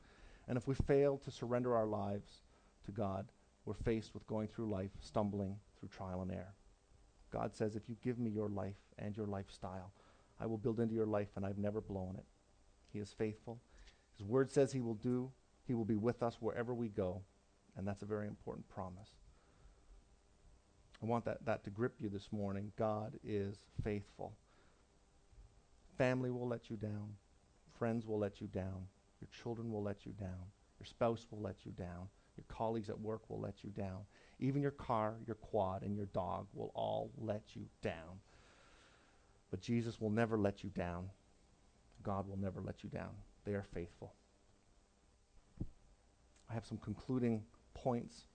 And 0.47 0.57
if 0.57 0.67
we 0.67 0.75
fail 0.75 1.17
to 1.19 1.31
surrender 1.31 1.77
our 1.77 1.87
lives 1.87 2.43
to 2.85 2.93
God, 2.93 3.27
we're 3.65 3.75
faced 3.75 4.15
with 4.15 4.27
going 4.27 4.49
through 4.49 4.71
life 4.71 4.91
stumbling 5.01 5.57
through 5.79 5.89
trial 5.91 6.23
and 6.23 6.31
error. 6.33 6.55
God 7.31 7.55
says, 7.55 7.77
if 7.77 7.89
you 7.89 7.97
give 8.03 8.19
me 8.19 8.31
your 8.31 8.49
life 8.49 8.79
and 8.99 9.17
your 9.17 9.27
lifestyle, 9.27 9.93
I 10.41 10.47
will 10.47 10.59
build 10.59 10.81
into 10.81 10.95
your 10.95 11.07
life, 11.07 11.29
and 11.37 11.45
I've 11.45 11.59
never 11.59 11.81
blown 11.81 12.17
it. 12.17 12.25
He 12.93 12.99
is 12.99 13.13
faithful. 13.13 13.61
His 14.17 14.27
word 14.27 14.51
says 14.51 14.73
he 14.73 14.81
will 14.81 14.95
do. 14.95 15.31
He 15.67 15.75
will 15.75 15.85
be 15.85 15.97
with 15.97 16.23
us 16.23 16.39
wherever 16.41 16.73
we 16.75 16.89
go, 16.89 17.23
and 17.77 17.87
that's 17.87 18.03
a 18.03 18.07
very 18.07 18.27
important 18.27 18.69
promise. 18.69 19.09
I 21.03 21.07
want 21.07 21.25
that, 21.27 21.45
that 21.45 21.65
to 21.65 21.71
grip 21.71 21.95
you 22.01 22.09
this 22.09 22.29
morning. 22.33 22.73
God 22.77 23.19
is 23.25 23.57
faithful. 23.85 24.33
Family 25.97 26.31
will 26.31 26.49
let 26.49 26.71
you 26.71 26.77
down. 26.77 27.15
Friends 27.79 28.07
will 28.07 28.19
let 28.19 28.41
you 28.41 28.49
down. 28.49 28.87
Your 29.21 29.29
children 29.43 29.71
will 29.73 29.83
let 29.83 30.05
you 30.05 30.13
down. 30.13 30.51
Your 30.81 30.87
spouse 30.87 31.27
will 31.31 31.41
let 31.41 31.65
you 31.65 31.73
down. 31.73 32.09
Your 32.37 32.45
colleagues 32.49 32.89
at 32.89 33.01
work 33.01 33.29
will 33.29 33.41
let 33.41 33.65
you 33.65 33.71
down. 33.71 33.99
Even 34.39 34.63
your 34.63 34.71
car, 34.71 35.15
your 35.27 35.35
quad, 35.37 35.83
and 35.83 35.97
your 35.97 36.07
dog 36.07 36.47
will 36.55 36.71
all 36.75 37.11
let 37.19 37.43
you 37.55 37.63
down. 37.83 38.21
But 39.51 39.61
Jesus 39.61 40.01
will 40.01 40.11
never 40.11 40.39
let 40.39 40.63
you 40.63 40.71
down. 40.71 41.11
God 42.03 42.29
will 42.29 42.37
never 42.37 42.61
let 42.61 42.85
you 42.85 42.91
down. 42.91 43.11
They 43.45 43.53
are 43.53 43.67
faithful. 43.75 44.13
I 46.51 46.55
have 46.55 46.65
some 46.65 46.79
concluding 46.79 47.43
points. 47.83 48.27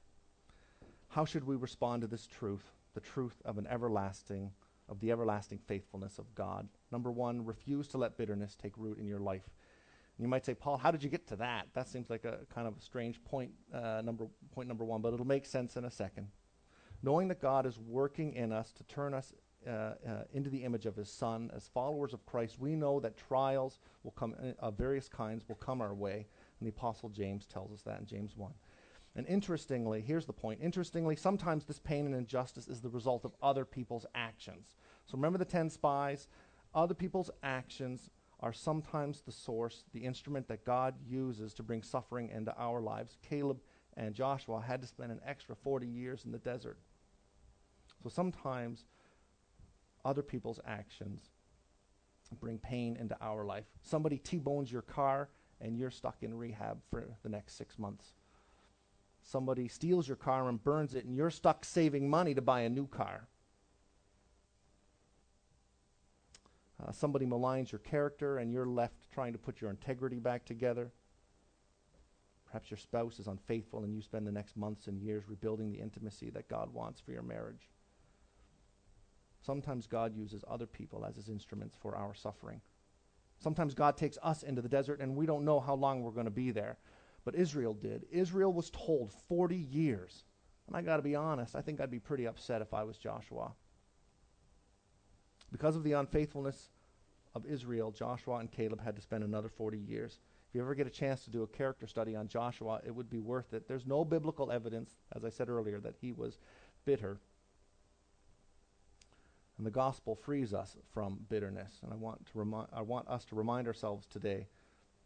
How 1.09 1.25
should 1.25 1.43
we 1.45 1.55
respond 1.55 2.01
to 2.01 2.07
this 2.07 2.27
truth, 2.27 2.63
the 2.95 3.01
truth 3.01 3.41
of 3.45 3.57
an 3.57 3.67
everlasting, 3.67 4.51
of 4.89 4.99
the 4.99 5.11
everlasting 5.11 5.59
faithfulness 5.67 6.17
of 6.19 6.33
God? 6.35 6.67
Number 6.91 7.11
one, 7.11 7.45
refuse 7.45 7.87
to 7.89 7.97
let 7.97 8.17
bitterness 8.17 8.55
take 8.55 8.73
root 8.77 8.97
in 8.99 9.07
your 9.07 9.19
life. 9.19 9.49
You 10.19 10.27
might 10.27 10.45
say, 10.45 10.53
Paul, 10.53 10.77
how 10.77 10.91
did 10.91 11.03
you 11.03 11.09
get 11.09 11.27
to 11.27 11.35
that? 11.37 11.67
That 11.73 11.87
seems 11.87 12.09
like 12.09 12.25
a 12.25 12.39
kind 12.53 12.67
of 12.67 12.77
a 12.77 12.81
strange 12.81 13.23
point, 13.25 13.51
uh, 13.73 14.01
number, 14.03 14.27
point 14.51 14.67
number 14.67 14.85
one, 14.85 15.01
but 15.01 15.13
it'll 15.13 15.27
make 15.27 15.45
sense 15.45 15.75
in 15.77 15.85
a 15.85 15.91
second. 15.91 16.27
knowing 17.03 17.27
that 17.29 17.41
God 17.41 17.65
is 17.65 17.77
working 17.79 18.33
in 18.33 18.51
us 18.51 18.71
to 18.73 18.83
turn 18.85 19.13
us 19.13 19.33
uh, 19.67 19.71
uh, 19.71 19.95
into 20.33 20.49
the 20.49 20.63
image 20.63 20.85
of 20.85 20.95
his 20.95 21.09
son 21.09 21.49
as 21.55 21.67
followers 21.69 22.13
of 22.13 22.25
christ 22.25 22.59
we 22.59 22.75
know 22.75 22.99
that 22.99 23.15
trials 23.15 23.79
will 24.03 24.11
come 24.11 24.35
uh, 24.43 24.51
of 24.59 24.77
various 24.77 25.07
kinds 25.07 25.47
will 25.47 25.55
come 25.55 25.81
our 25.81 25.93
way 25.93 26.27
and 26.59 26.67
the 26.67 26.69
apostle 26.69 27.09
james 27.09 27.45
tells 27.45 27.71
us 27.71 27.81
that 27.81 27.99
in 27.99 28.05
james 28.05 28.35
1 28.35 28.51
and 29.15 29.27
interestingly 29.27 30.01
here's 30.01 30.25
the 30.25 30.33
point. 30.33 30.59
Interestingly 30.61 31.15
sometimes 31.15 31.65
this 31.65 31.79
pain 31.79 32.05
and 32.05 32.15
injustice 32.15 32.67
is 32.67 32.81
the 32.81 32.89
result 32.89 33.25
of 33.25 33.33
other 33.41 33.65
people's 33.65 34.05
actions. 34.15 34.75
So 35.05 35.17
remember 35.17 35.37
the 35.37 35.45
10 35.45 35.69
spies? 35.69 36.27
Other 36.73 36.95
people's 36.95 37.29
actions 37.43 38.09
are 38.39 38.53
sometimes 38.53 39.21
the 39.21 39.31
source 39.31 39.85
the 39.93 40.03
instrument 40.03 40.47
that 40.47 40.65
god 40.65 40.95
uses 41.07 41.53
to 41.53 41.63
bring 41.63 41.83
suffering 41.83 42.29
into 42.29 42.53
our 42.57 42.81
lives. 42.81 43.17
Caleb 43.27 43.59
and 43.95 44.15
joshua 44.15 44.61
had 44.61 44.81
to 44.81 44.87
spend 44.87 45.11
an 45.11 45.21
extra 45.25 45.55
40 45.55 45.87
years 45.87 46.25
in 46.25 46.31
the 46.31 46.39
desert. 46.39 46.79
So 48.01 48.09
sometimes 48.09 48.85
other 50.03 50.21
people's 50.21 50.59
actions 50.65 51.29
bring 52.39 52.57
pain 52.57 52.97
into 52.99 53.15
our 53.21 53.45
life. 53.45 53.65
Somebody 53.81 54.17
T 54.17 54.39
bones 54.39 54.71
your 54.71 54.81
car 54.81 55.29
and 55.61 55.77
you're 55.77 55.91
stuck 55.91 56.17
in 56.21 56.33
rehab 56.33 56.79
for 56.89 57.05
the 57.23 57.29
next 57.29 57.57
six 57.57 57.77
months. 57.77 58.13
Somebody 59.23 59.67
steals 59.67 60.07
your 60.07 60.17
car 60.17 60.49
and 60.49 60.61
burns 60.61 60.93
it 60.93 61.05
and 61.05 61.15
you're 61.15 61.31
stuck 61.31 61.65
saving 61.65 62.09
money 62.09 62.33
to 62.33 62.41
buy 62.41 62.61
a 62.61 62.69
new 62.69 62.87
car. 62.87 63.27
Uh, 66.85 66.91
somebody 66.91 67.25
maligns 67.25 67.71
your 67.71 67.79
character 67.79 68.37
and 68.37 68.51
you're 68.51 68.65
left 68.65 69.09
trying 69.11 69.31
to 69.31 69.39
put 69.39 69.61
your 69.61 69.69
integrity 69.69 70.19
back 70.19 70.45
together. 70.45 70.91
Perhaps 72.45 72.69
your 72.69 72.77
spouse 72.77 73.19
is 73.19 73.27
unfaithful 73.27 73.83
and 73.83 73.95
you 73.95 74.01
spend 74.01 74.27
the 74.27 74.31
next 74.31 74.57
months 74.57 74.87
and 74.87 75.01
years 75.01 75.23
rebuilding 75.27 75.71
the 75.71 75.79
intimacy 75.79 76.29
that 76.31 76.49
God 76.49 76.73
wants 76.73 76.99
for 76.99 77.11
your 77.11 77.23
marriage. 77.23 77.69
Sometimes 79.41 79.87
God 79.87 80.15
uses 80.15 80.43
other 80.49 80.67
people 80.67 81.05
as 81.05 81.15
his 81.15 81.29
instruments 81.29 81.75
for 81.81 81.95
our 81.95 82.13
suffering. 82.13 82.61
Sometimes 83.39 83.73
God 83.73 83.97
takes 83.97 84.17
us 84.21 84.43
into 84.43 84.61
the 84.61 84.69
desert 84.69 84.99
and 84.99 85.15
we 85.15 85.25
don't 85.25 85.45
know 85.45 85.59
how 85.59 85.73
long 85.73 86.01
we're 86.01 86.11
going 86.11 86.25
to 86.25 86.31
be 86.31 86.51
there. 86.51 86.77
But 87.25 87.35
Israel 87.35 87.73
did. 87.73 88.05
Israel 88.11 88.51
was 88.51 88.69
told 88.69 89.11
40 89.27 89.55
years. 89.55 90.25
And 90.67 90.75
I 90.75 90.81
got 90.81 90.97
to 90.97 91.03
be 91.03 91.15
honest, 91.15 91.55
I 91.55 91.61
think 91.61 91.79
I'd 91.81 91.91
be 91.91 91.99
pretty 91.99 92.25
upset 92.25 92.61
if 92.61 92.73
I 92.73 92.83
was 92.83 92.97
Joshua. 92.97 93.51
Because 95.51 95.75
of 95.75 95.83
the 95.83 95.93
unfaithfulness 95.93 96.69
of 97.35 97.45
Israel, 97.45 97.91
Joshua 97.91 98.37
and 98.37 98.51
Caleb 98.51 98.81
had 98.81 98.95
to 98.95 99.01
spend 99.01 99.23
another 99.23 99.49
40 99.49 99.77
years. 99.77 100.19
If 100.49 100.55
you 100.55 100.61
ever 100.61 100.75
get 100.75 100.87
a 100.87 100.91
chance 100.91 101.23
to 101.23 101.29
do 101.29 101.43
a 101.43 101.47
character 101.47 101.87
study 101.87 102.15
on 102.15 102.27
Joshua, 102.27 102.81
it 102.85 102.91
would 102.91 103.09
be 103.09 103.19
worth 103.19 103.53
it. 103.53 103.67
There's 103.67 103.85
no 103.85 104.05
biblical 104.05 104.51
evidence, 104.51 104.95
as 105.15 105.23
I 105.25 105.29
said 105.29 105.49
earlier, 105.49 105.79
that 105.79 105.95
he 105.99 106.11
was 106.11 106.39
bitter 106.85 107.19
and 109.57 109.67
the 109.67 109.71
gospel 109.71 110.15
frees 110.15 110.53
us 110.53 110.77
from 110.91 111.19
bitterness. 111.29 111.79
And 111.83 111.93
I 111.93 111.95
want, 111.95 112.25
to 112.25 112.31
remi- 112.37 112.67
I 112.73 112.81
want 112.81 113.07
us 113.07 113.23
to 113.25 113.35
remind 113.35 113.67
ourselves 113.67 114.05
today 114.07 114.47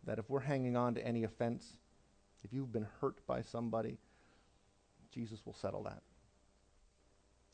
that 0.06 0.20
if 0.20 0.30
we're 0.30 0.40
hanging 0.40 0.78
on 0.78 0.96
to 0.96 1.06
any 1.06 1.24
offense, 1.24 1.78
if 2.44 2.54
you've 2.54 2.72
been 2.72 2.88
hurt 3.02 3.26
by 3.28 3.42
somebody, 3.42 3.98
Jesus 5.12 5.46
will 5.46 5.54
settle 5.54 5.84
that. 5.84 6.02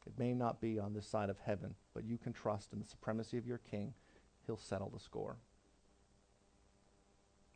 It 0.06 0.20
may 0.20 0.34
not 0.34 0.60
be 0.60 0.80
on 0.80 0.94
this 0.94 1.08
side 1.08 1.30
of 1.30 1.38
heaven, 1.40 1.76
but 1.94 2.04
you 2.04 2.18
can 2.18 2.34
trust 2.34 2.74
in 2.74 2.80
the 2.80 2.86
supremacy 2.86 3.38
of 3.38 3.48
your 3.48 3.60
king. 3.60 3.94
He'll 4.46 4.58
settle 4.58 4.90
the 4.90 5.00
score. 5.00 5.38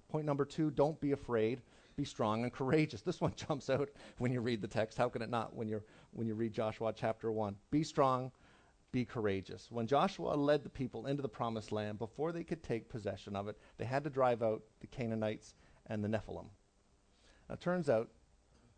Point 0.10 0.26
number 0.26 0.46
two 0.46 0.72
don't 0.72 1.00
be 1.02 1.12
afraid. 1.12 1.62
Be 1.98 2.06
strong 2.06 2.44
and 2.44 2.54
courageous. 2.54 3.02
This 3.02 3.20
one 3.20 3.34
jumps 3.36 3.70
out 3.70 3.90
when 4.18 4.32
you 4.32 4.40
read 4.40 4.62
the 4.62 4.68
text. 4.68 4.98
How 4.98 5.10
can 5.10 5.22
it 5.22 5.30
not 5.30 5.56
when, 5.56 5.68
you're, 5.68 5.84
when 6.12 6.28
you 6.28 6.36
read 6.36 6.54
Joshua 6.54 6.94
chapter 6.96 7.32
1? 7.32 7.56
Be 7.72 7.84
strong 7.84 8.32
be 8.92 9.06
courageous. 9.06 9.68
When 9.70 9.88
Joshua 9.88 10.34
led 10.34 10.64
the 10.64 10.70
people 10.70 11.08
into 11.08 11.22
the 11.22 11.30
promised 11.30 11.72
land, 11.72 12.00
before 12.00 12.32
they 12.32 12.44
could 12.44 12.64
take 12.64 12.90
possession 12.90 13.36
of 13.36 13.48
it, 13.48 13.58
they 13.78 13.86
had 13.86 14.04
to 14.06 14.10
drive 14.10 14.42
out 14.42 14.64
the 14.80 14.88
Canaanites 14.88 15.56
and 15.88 16.04
the 16.04 16.08
Nephilim. 16.08 16.48
Now, 17.48 17.54
it 17.54 17.62
turns 17.62 17.90
out 17.90 18.10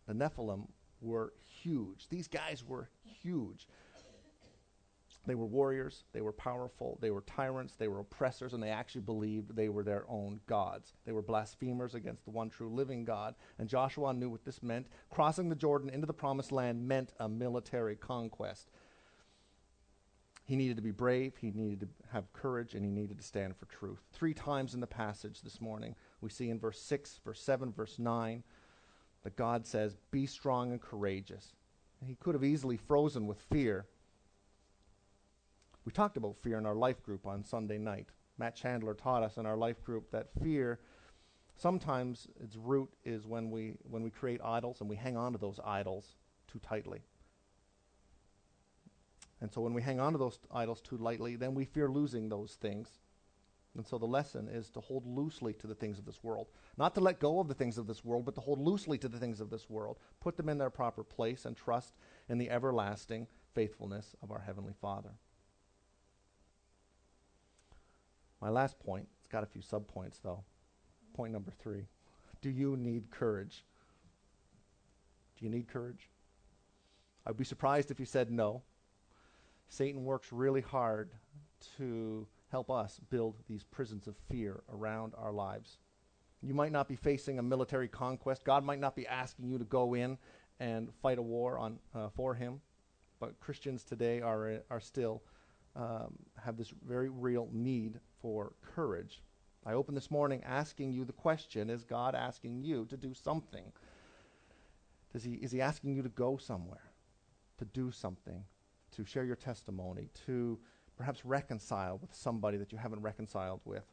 the 0.06 0.14
Nephilim 0.14 0.68
were 1.00 1.32
huge. 1.62 2.08
These 2.08 2.28
guys 2.28 2.64
were 2.66 2.88
huge. 3.02 3.66
They 5.26 5.34
were 5.34 5.46
warriors, 5.46 6.04
they 6.12 6.22
were 6.22 6.32
powerful, 6.32 6.98
they 7.02 7.10
were 7.10 7.20
tyrants, 7.20 7.74
they 7.76 7.88
were 7.88 8.00
oppressors, 8.00 8.54
and 8.54 8.62
they 8.62 8.70
actually 8.70 9.02
believed 9.02 9.54
they 9.54 9.68
were 9.68 9.84
their 9.84 10.04
own 10.08 10.40
gods. 10.46 10.94
They 11.04 11.12
were 11.12 11.22
blasphemers 11.22 11.94
against 11.94 12.24
the 12.24 12.30
one 12.30 12.48
true 12.48 12.70
living 12.70 13.04
God. 13.04 13.34
And 13.58 13.68
Joshua 13.68 14.14
knew 14.14 14.30
what 14.30 14.44
this 14.44 14.62
meant. 14.62 14.86
Crossing 15.10 15.50
the 15.50 15.54
Jordan 15.54 15.90
into 15.90 16.06
the 16.06 16.14
promised 16.14 16.52
land 16.52 16.88
meant 16.88 17.12
a 17.20 17.28
military 17.28 17.96
conquest. 17.96 18.70
He 20.46 20.56
needed 20.56 20.76
to 20.78 20.82
be 20.82 20.90
brave, 20.90 21.36
he 21.36 21.52
needed 21.52 21.80
to 21.80 21.88
have 22.12 22.32
courage, 22.32 22.74
and 22.74 22.84
he 22.84 22.90
needed 22.90 23.18
to 23.18 23.24
stand 23.24 23.56
for 23.56 23.66
truth. 23.66 24.00
Three 24.12 24.34
times 24.34 24.74
in 24.74 24.80
the 24.80 24.86
passage 24.86 25.42
this 25.42 25.60
morning, 25.60 25.94
we 26.20 26.30
see 26.30 26.50
in 26.50 26.58
verse 26.58 26.80
6, 26.80 27.20
verse 27.24 27.40
7, 27.40 27.72
verse 27.72 28.00
9, 28.00 28.42
that 29.24 29.36
God 29.36 29.66
says, 29.66 29.96
Be 30.10 30.26
strong 30.26 30.72
and 30.72 30.80
courageous. 30.80 31.54
he 32.06 32.14
could 32.14 32.34
have 32.34 32.44
easily 32.44 32.76
frozen 32.76 33.26
with 33.26 33.40
fear. 33.40 33.86
We 35.84 35.92
talked 35.92 36.16
about 36.16 36.36
fear 36.42 36.58
in 36.58 36.66
our 36.66 36.74
life 36.74 37.02
group 37.02 37.26
on 37.26 37.44
Sunday 37.44 37.78
night. 37.78 38.08
Matt 38.38 38.56
Chandler 38.56 38.94
taught 38.94 39.22
us 39.22 39.36
in 39.36 39.46
our 39.46 39.56
life 39.56 39.82
group 39.84 40.10
that 40.12 40.28
fear 40.42 40.80
sometimes 41.56 42.26
its 42.42 42.56
root 42.56 42.88
is 43.04 43.26
when 43.26 43.50
we 43.50 43.74
when 43.82 44.02
we 44.02 44.10
create 44.10 44.40
idols 44.42 44.80
and 44.80 44.88
we 44.88 44.96
hang 44.96 45.16
on 45.16 45.32
to 45.32 45.38
those 45.38 45.60
idols 45.64 46.16
too 46.50 46.58
tightly. 46.60 47.02
And 49.42 49.52
so 49.52 49.60
when 49.60 49.74
we 49.74 49.82
hang 49.82 50.00
on 50.00 50.12
to 50.12 50.18
those 50.18 50.38
idols 50.52 50.80
too 50.80 50.96
lightly, 50.96 51.36
then 51.36 51.54
we 51.54 51.64
fear 51.64 51.88
losing 51.88 52.28
those 52.28 52.54
things. 52.54 52.98
And 53.76 53.86
so 53.86 53.98
the 53.98 54.06
lesson 54.06 54.48
is 54.48 54.68
to 54.70 54.80
hold 54.80 55.06
loosely 55.06 55.52
to 55.54 55.66
the 55.66 55.74
things 55.74 55.98
of 55.98 56.04
this 56.04 56.24
world. 56.24 56.48
Not 56.76 56.94
to 56.96 57.00
let 57.00 57.20
go 57.20 57.38
of 57.38 57.46
the 57.46 57.54
things 57.54 57.78
of 57.78 57.86
this 57.86 58.04
world, 58.04 58.24
but 58.24 58.34
to 58.34 58.40
hold 58.40 58.60
loosely 58.60 58.98
to 58.98 59.08
the 59.08 59.18
things 59.18 59.40
of 59.40 59.48
this 59.48 59.70
world. 59.70 59.98
Put 60.20 60.36
them 60.36 60.48
in 60.48 60.58
their 60.58 60.70
proper 60.70 61.04
place 61.04 61.44
and 61.44 61.56
trust 61.56 61.94
in 62.28 62.38
the 62.38 62.50
everlasting 62.50 63.28
faithfulness 63.54 64.16
of 64.22 64.32
our 64.32 64.40
Heavenly 64.40 64.74
Father. 64.80 65.10
My 68.40 68.48
last 68.48 68.78
point, 68.80 69.06
it's 69.18 69.28
got 69.28 69.44
a 69.44 69.46
few 69.46 69.62
subpoints 69.62 70.20
though. 70.22 70.42
Point 71.14 71.32
number 71.32 71.52
three 71.58 71.86
Do 72.40 72.50
you 72.50 72.76
need 72.76 73.10
courage? 73.10 73.64
Do 75.38 75.44
you 75.44 75.50
need 75.50 75.68
courage? 75.68 76.08
I'd 77.26 77.36
be 77.36 77.44
surprised 77.44 77.90
if 77.90 78.00
you 78.00 78.06
said 78.06 78.30
no. 78.30 78.62
Satan 79.68 80.04
works 80.04 80.32
really 80.32 80.62
hard 80.62 81.10
to 81.76 82.26
help 82.50 82.70
us 82.70 83.00
build 83.10 83.36
these 83.48 83.64
prisons 83.64 84.06
of 84.06 84.16
fear 84.28 84.62
around 84.72 85.14
our 85.16 85.32
lives. 85.32 85.78
You 86.42 86.54
might 86.54 86.72
not 86.72 86.88
be 86.88 86.96
facing 86.96 87.38
a 87.38 87.42
military 87.42 87.88
conquest. 87.88 88.44
God 88.44 88.64
might 88.64 88.80
not 88.80 88.96
be 88.96 89.06
asking 89.06 89.48
you 89.48 89.58
to 89.58 89.64
go 89.64 89.94
in 89.94 90.18
and 90.58 90.88
fight 91.02 91.18
a 91.18 91.22
war 91.22 91.58
on, 91.58 91.78
uh, 91.94 92.08
for 92.08 92.34
him. 92.34 92.60
But 93.18 93.38
Christians 93.40 93.84
today 93.84 94.20
are, 94.20 94.50
uh, 94.50 94.58
are 94.70 94.80
still 94.80 95.22
um, 95.76 96.18
have 96.42 96.56
this 96.56 96.72
very 96.86 97.08
real 97.08 97.48
need 97.52 98.00
for 98.20 98.52
courage. 98.74 99.22
I 99.64 99.74
opened 99.74 99.96
this 99.96 100.10
morning 100.10 100.42
asking 100.44 100.92
you 100.92 101.04
the 101.04 101.12
question 101.12 101.70
Is 101.70 101.84
God 101.84 102.14
asking 102.14 102.62
you 102.62 102.86
to 102.86 102.96
do 102.96 103.14
something? 103.14 103.72
Does 105.12 105.24
he, 105.24 105.34
is 105.34 105.52
he 105.52 105.60
asking 105.60 105.94
you 105.94 106.02
to 106.02 106.08
go 106.08 106.36
somewhere, 106.36 106.90
to 107.58 107.64
do 107.64 107.90
something, 107.90 108.44
to 108.92 109.04
share 109.04 109.24
your 109.24 109.36
testimony, 109.36 110.08
to 110.26 110.58
perhaps 111.00 111.24
reconcile 111.24 111.96
with 111.98 112.14
somebody 112.14 112.58
that 112.58 112.72
you 112.72 112.76
haven't 112.76 113.00
reconciled 113.00 113.62
with, 113.64 113.84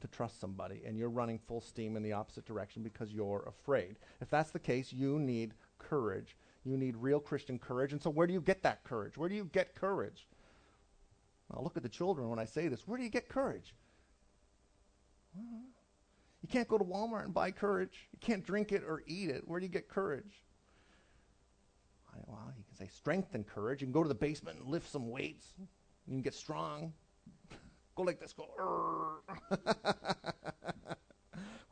to 0.00 0.08
trust 0.08 0.40
somebody, 0.40 0.82
and 0.84 0.98
you're 0.98 1.08
running 1.08 1.38
full 1.38 1.60
steam 1.60 1.96
in 1.96 2.02
the 2.02 2.12
opposite 2.12 2.44
direction 2.44 2.82
because 2.82 3.12
you're 3.12 3.44
afraid. 3.46 3.94
If 4.20 4.28
that's 4.28 4.50
the 4.50 4.58
case, 4.58 4.92
you 4.92 5.20
need 5.20 5.54
courage. 5.78 6.36
You 6.64 6.76
need 6.76 6.96
real 6.96 7.20
Christian 7.20 7.60
courage. 7.60 7.92
And 7.92 8.02
so, 8.02 8.10
where 8.10 8.26
do 8.26 8.32
you 8.32 8.40
get 8.40 8.64
that 8.64 8.82
courage? 8.82 9.16
Where 9.16 9.28
do 9.28 9.36
you 9.36 9.44
get 9.52 9.76
courage? 9.76 10.26
I'll 11.52 11.62
look 11.62 11.76
at 11.76 11.84
the 11.84 11.88
children 11.88 12.28
when 12.28 12.40
I 12.40 12.44
say 12.44 12.66
this. 12.66 12.88
Where 12.88 12.98
do 12.98 13.04
you 13.04 13.10
get 13.10 13.28
courage? 13.28 13.72
you 15.36 16.48
can't 16.50 16.66
go 16.66 16.76
to 16.76 16.84
Walmart 16.84 17.26
and 17.26 17.32
buy 17.32 17.52
courage. 17.52 18.08
You 18.12 18.18
can't 18.20 18.44
drink 18.44 18.72
it 18.72 18.82
or 18.84 19.04
eat 19.06 19.30
it. 19.30 19.46
Where 19.46 19.60
do 19.60 19.66
you 19.66 19.72
get 19.72 19.88
courage? 19.88 20.42
well, 22.26 22.52
you 22.56 22.64
can 22.64 22.74
say 22.74 22.88
strength 22.92 23.34
and 23.34 23.46
courage. 23.46 23.80
You 23.80 23.86
can 23.86 23.92
go 23.92 24.02
to 24.02 24.08
the 24.08 24.14
basement 24.14 24.58
and 24.58 24.68
lift 24.68 24.90
some 24.90 25.10
weights. 25.10 25.54
You 26.06 26.14
can 26.14 26.22
get 26.22 26.34
strong. 26.34 26.92
go 27.94 28.02
like 28.02 28.20
this. 28.20 28.32
Go. 28.32 28.48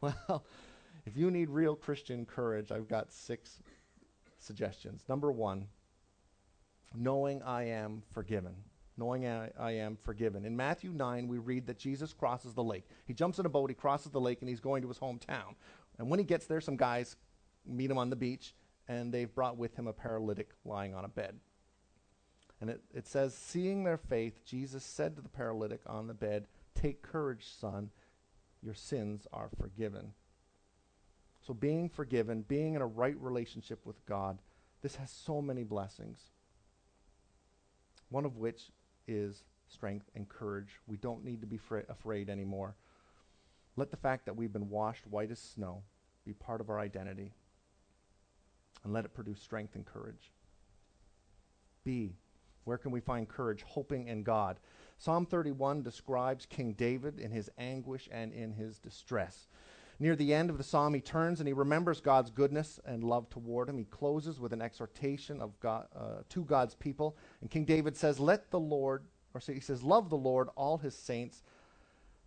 well, 0.01 0.45
if 1.05 1.17
you 1.17 1.31
need 1.31 1.51
real 1.51 1.77
Christian 1.77 2.25
courage, 2.25 2.73
I've 2.73 2.89
got 2.89 3.13
six 3.13 3.61
suggestions. 4.39 5.05
Number 5.09 5.31
one, 5.31 5.67
knowing 6.95 7.43
I 7.43 7.65
am 7.65 8.03
forgiven. 8.13 8.55
Knowing 8.97 9.27
I, 9.27 9.51
I, 9.59 9.73
am 9.73 9.97
forgiven. 9.97 10.45
In 10.45 10.55
Matthew 10.55 10.91
9, 10.91 11.27
we 11.27 11.39
read 11.39 11.67
that 11.67 11.79
Jesus 11.79 12.13
crosses 12.13 12.53
the 12.53 12.63
lake. 12.63 12.85
He 13.07 13.15
jumps 13.15 13.39
in 13.39 13.47
a 13.47 13.49
boat, 13.49 13.71
he 13.71 13.75
crosses 13.75 14.13
the 14.13 14.21
lake, 14.21 14.41
and 14.41 14.49
he's 14.51 14.61
going 14.61 14.83
to 14.83 14.89
his 14.89 14.99
hometown. 14.99 15.55
And 15.99 16.11
when 16.11 16.19
he 16.19 16.27
gets 16.27 16.47
there, 16.47 16.61
some 16.61 16.77
guys 16.77 17.17
meet 17.67 17.91
him 17.91 17.97
on 17.97 18.11
the 18.11 18.17
beach 18.17 18.55
and 18.89 19.13
they've 19.13 19.33
brought 19.35 19.57
with 19.57 19.75
him 19.75 19.87
a 19.87 19.93
paralytic 19.93 20.51
lying 20.65 20.95
on 20.95 21.05
a 21.05 21.09
bed. 21.09 21.39
And 22.63 22.71
it, 22.71 22.81
it 22.95 23.09
says, 23.09 23.35
Seeing 23.35 23.83
their 23.83 23.99
faith, 23.99 24.45
Jesus 24.47 24.85
said 24.85 25.17
to 25.17 25.21
the 25.21 25.29
paralytic 25.29 25.81
on 25.85 26.07
the 26.07 26.15
bed, 26.15 26.47
Take 26.77 27.03
courage, 27.03 27.45
son, 27.45 27.91
your 28.63 28.73
sins 28.73 29.27
are 29.33 29.51
forgiven. 29.61 30.13
So, 31.45 31.55
being 31.55 31.89
forgiven, 31.89 32.43
being 32.43 32.75
in 32.75 32.81
a 32.81 32.87
right 32.87 33.17
relationship 33.21 33.85
with 33.85 34.07
God, 34.07 34.39
this 34.81 34.95
has 34.95 35.11
so 35.11 35.43
many 35.43 35.65
blessings. 35.65 36.21
One 38.11 38.25
of 38.25 38.37
which 38.37 38.71
is 39.09 39.43
strength 39.67 40.09
and 40.15 40.29
courage. 40.29 40.79
We 40.87 40.99
don't 40.99 41.25
need 41.25 41.41
to 41.41 41.49
be 41.49 41.59
fra- 41.59 41.85
afraid 41.89 42.31
anymore. 42.31 42.77
Let 43.75 43.91
the 43.91 43.97
fact 43.97 44.25
that 44.27 44.37
we've 44.37 44.53
been 44.53 44.71
washed 44.71 45.09
white 45.09 45.33
as 45.33 45.41
snow 45.41 45.83
be 46.25 46.33
part 46.33 46.61
of 46.61 46.71
our 46.71 46.79
identity. 46.79 47.33
And 48.85 48.93
let 48.93 49.05
it 49.05 49.15
produce 49.15 49.41
strength 49.41 49.75
and 49.75 49.85
courage. 49.85 50.31
B. 51.83 52.15
Where 52.65 52.79
can 52.79 52.91
we 52.91 53.01
find 53.01 53.29
courage? 53.29 53.65
Hoping 53.67 54.09
in 54.09 54.23
God. 54.23 54.59
Psalm 54.99 55.27
31 55.27 55.83
describes 55.83 56.47
King 56.47 56.75
David 56.75 57.19
in 57.19 57.31
his 57.33 57.51
anguish 57.59 58.09
and 58.13 58.33
in 58.33 58.53
his 58.53 58.79
distress. 58.79 59.49
Near 59.99 60.17
the 60.17 60.35
end 60.35 60.51
of 60.51 60.59
the 60.59 60.65
psalm, 60.65 60.95
he 60.95 61.01
turns 61.01 61.41
and 61.41 61.47
he 61.47 61.53
remembers 61.53 62.01
God's 62.01 62.31
goodness 62.31 62.81
and 62.85 63.05
love 63.05 63.29
toward 63.31 63.69
him. 63.69 63.79
He 63.79 63.85
closes 63.85 64.41
with 64.41 64.53
an 64.53 64.63
exhortation 64.63 65.41
of 65.41 65.59
God, 65.61 65.87
uh, 65.95 66.23
to 66.29 66.45
God's 66.45 66.75
people. 66.75 67.17
And 67.41 67.51
King 67.51 67.65
David 67.65 67.97
says, 67.97 68.19
Let 68.19 68.51
the 68.51 68.61
Lord, 68.61 69.05
or 69.35 69.41
he 69.41 69.61
says, 69.61 69.83
Love 69.83 70.11
the 70.11 70.17
Lord, 70.17 70.49
all 70.57 70.79
his 70.79 70.97
saints. 70.97 71.43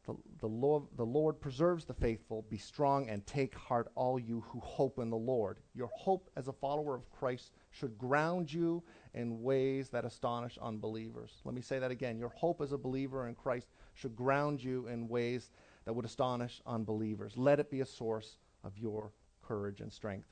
The, 0.06 0.15
the, 0.39 0.48
Lord, 0.48 0.84
the 0.95 1.06
Lord 1.06 1.41
preserves 1.41 1.86
the 1.86 1.93
faithful. 1.93 2.45
Be 2.50 2.58
strong 2.58 3.10
and 3.10 3.26
take 3.26 3.56
heart, 3.56 3.91
all 3.95 4.19
you 4.19 4.43
who 4.48 4.60
hope 4.60 5.00
in 5.00 5.10
the 5.10 5.17
Lord. 5.17 5.58
Your 5.74 5.89
hope 5.93 6.30
as 6.36 6.48
a 6.48 6.54
follower 6.54 6.95
of 6.95 7.10
Christ 7.12 7.52
should 7.76 7.98
ground 7.98 8.52
you 8.52 8.84
in 9.14 9.42
ways 9.42 9.90
that 9.90 10.06
astonish 10.06 10.58
unbelievers. 10.62 11.42
Let 11.44 11.56
me 11.56 11.62
say 11.62 11.80
that 11.80 11.92
again. 11.92 12.18
Your 12.18 12.30
hope 12.30 12.62
as 12.62 12.72
a 12.72 12.78
believer 12.78 13.28
in 13.28 13.36
Christ 13.36 13.68
should 13.94 14.16
ground 14.16 14.64
you 14.64 14.88
in 14.88 15.08
ways 15.08 15.50
that 15.86 15.94
would 15.94 16.06
astonish 16.06 16.62
unbelievers. 16.66 17.34
Let 17.36 17.60
it 17.60 17.70
be 17.70 17.82
a 17.82 17.86
source 17.86 18.38
of 18.64 18.78
your 18.78 19.12
courage 19.42 19.82
and 19.82 19.92
strength. 19.92 20.28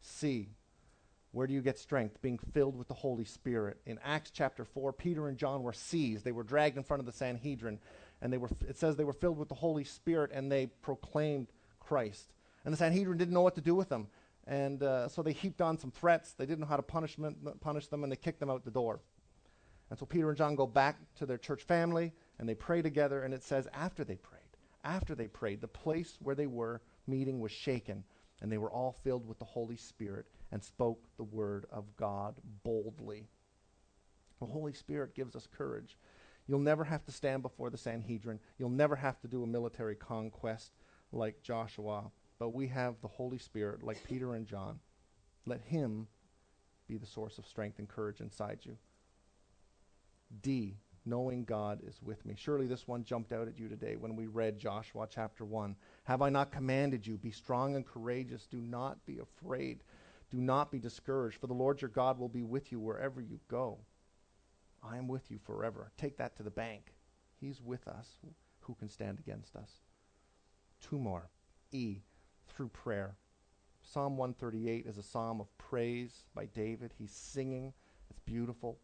C. 0.00 0.48
Where 1.32 1.46
do 1.46 1.54
you 1.54 1.62
get 1.62 1.78
strength? 1.78 2.20
Being 2.20 2.38
filled 2.52 2.76
with 2.76 2.88
the 2.88 2.94
Holy 2.94 3.24
Spirit. 3.24 3.80
In 3.86 3.98
Acts 4.04 4.30
chapter 4.30 4.64
4, 4.64 4.92
Peter 4.92 5.28
and 5.28 5.38
John 5.38 5.62
were 5.62 5.72
seized. 5.72 6.24
They 6.24 6.32
were 6.32 6.42
dragged 6.42 6.76
in 6.76 6.82
front 6.82 7.00
of 7.00 7.06
the 7.06 7.12
Sanhedrin, 7.12 7.78
and 8.20 8.32
they 8.32 8.36
were, 8.36 8.50
it 8.68 8.76
says 8.76 8.96
they 8.96 9.04
were 9.04 9.14
filled 9.14 9.38
with 9.38 9.48
the 9.48 9.54
Holy 9.54 9.84
Spirit, 9.84 10.30
and 10.34 10.52
they 10.52 10.66
proclaimed 10.66 11.48
Christ. 11.80 12.32
And 12.64 12.72
the 12.72 12.78
Sanhedrin 12.78 13.16
didn't 13.16 13.32
know 13.32 13.42
what 13.42 13.54
to 13.54 13.62
do 13.62 13.74
with 13.74 13.88
them. 13.88 14.08
And 14.46 14.82
uh, 14.82 15.08
so 15.08 15.22
they 15.22 15.32
heaped 15.32 15.60
on 15.60 15.78
some 15.78 15.90
threats. 15.90 16.32
They 16.32 16.46
didn't 16.46 16.60
know 16.60 16.66
how 16.66 16.76
to 16.76 16.82
punish 16.82 17.16
punish 17.60 17.86
them, 17.86 18.02
and 18.02 18.12
they 18.12 18.16
kicked 18.16 18.40
them 18.40 18.50
out 18.50 18.64
the 18.64 18.70
door. 18.70 19.00
And 19.90 19.98
so 19.98 20.06
Peter 20.06 20.28
and 20.28 20.38
John 20.38 20.56
go 20.56 20.66
back 20.66 20.96
to 21.16 21.26
their 21.26 21.38
church 21.38 21.62
family, 21.62 22.12
and 22.38 22.48
they 22.48 22.54
pray 22.54 22.82
together, 22.82 23.22
and 23.22 23.34
it 23.34 23.44
says 23.44 23.68
after 23.74 24.04
they 24.04 24.16
prayed, 24.16 24.40
after 24.84 25.14
they 25.14 25.28
prayed, 25.28 25.60
the 25.60 25.68
place 25.68 26.16
where 26.20 26.34
they 26.34 26.46
were 26.46 26.80
meeting 27.06 27.40
was 27.40 27.52
shaken, 27.52 28.02
and 28.40 28.50
they 28.50 28.58
were 28.58 28.70
all 28.70 28.96
filled 29.04 29.28
with 29.28 29.38
the 29.38 29.44
Holy 29.44 29.76
Spirit 29.76 30.26
and 30.50 30.62
spoke 30.62 31.06
the 31.16 31.24
word 31.24 31.66
of 31.70 31.84
God 31.96 32.34
boldly. 32.64 33.28
The 34.40 34.46
Holy 34.46 34.72
Spirit 34.72 35.14
gives 35.14 35.36
us 35.36 35.46
courage. 35.46 35.96
You'll 36.48 36.58
never 36.58 36.84
have 36.84 37.04
to 37.04 37.12
stand 37.12 37.42
before 37.42 37.70
the 37.70 37.78
Sanhedrin. 37.78 38.40
You'll 38.58 38.70
never 38.70 38.96
have 38.96 39.20
to 39.20 39.28
do 39.28 39.44
a 39.44 39.46
military 39.46 39.94
conquest 39.94 40.72
like 41.12 41.42
Joshua. 41.42 42.10
But 42.42 42.54
we 42.54 42.66
have 42.66 42.96
the 43.00 43.06
Holy 43.06 43.38
Spirit 43.38 43.84
like 43.84 44.02
Peter 44.02 44.34
and 44.34 44.44
John. 44.48 44.80
Let 45.46 45.60
Him 45.60 46.08
be 46.88 46.96
the 46.96 47.06
source 47.06 47.38
of 47.38 47.46
strength 47.46 47.78
and 47.78 47.88
courage 47.88 48.20
inside 48.20 48.58
you. 48.62 48.76
D 50.42 50.74
knowing 51.04 51.44
God 51.44 51.78
is 51.86 52.02
with 52.02 52.26
me. 52.26 52.34
Surely 52.36 52.66
this 52.66 52.88
one 52.88 53.04
jumped 53.04 53.30
out 53.30 53.46
at 53.46 53.60
you 53.60 53.68
today 53.68 53.94
when 53.94 54.16
we 54.16 54.26
read 54.26 54.58
Joshua 54.58 55.06
chapter 55.08 55.44
1. 55.44 55.76
Have 56.02 56.20
I 56.20 56.30
not 56.30 56.50
commanded 56.50 57.06
you? 57.06 57.16
Be 57.16 57.30
strong 57.30 57.76
and 57.76 57.86
courageous. 57.86 58.48
Do 58.48 58.60
not 58.60 59.06
be 59.06 59.20
afraid. 59.20 59.84
Do 60.28 60.38
not 60.38 60.72
be 60.72 60.80
discouraged, 60.80 61.38
for 61.38 61.46
the 61.46 61.54
Lord 61.54 61.80
your 61.80 61.90
God 61.90 62.18
will 62.18 62.28
be 62.28 62.42
with 62.42 62.72
you 62.72 62.80
wherever 62.80 63.20
you 63.20 63.38
go. 63.46 63.78
I 64.82 64.96
am 64.96 65.06
with 65.06 65.30
you 65.30 65.38
forever. 65.38 65.92
Take 65.96 66.16
that 66.16 66.34
to 66.38 66.42
the 66.42 66.50
bank. 66.50 66.92
He's 67.40 67.62
with 67.62 67.86
us. 67.86 68.08
Who 68.62 68.74
can 68.74 68.88
stand 68.88 69.20
against 69.20 69.54
us? 69.54 69.70
Two 70.80 70.98
more. 70.98 71.30
E, 71.70 72.00
through 72.48 72.68
prayer. 72.68 73.16
Psalm 73.82 74.16
138 74.16 74.86
is 74.86 74.98
a 74.98 75.02
psalm 75.02 75.40
of 75.40 75.56
praise 75.58 76.24
by 76.34 76.46
David. 76.46 76.92
He's 76.96 77.10
singing. 77.10 77.72
It's 78.10 78.20
beautiful. 78.20 78.78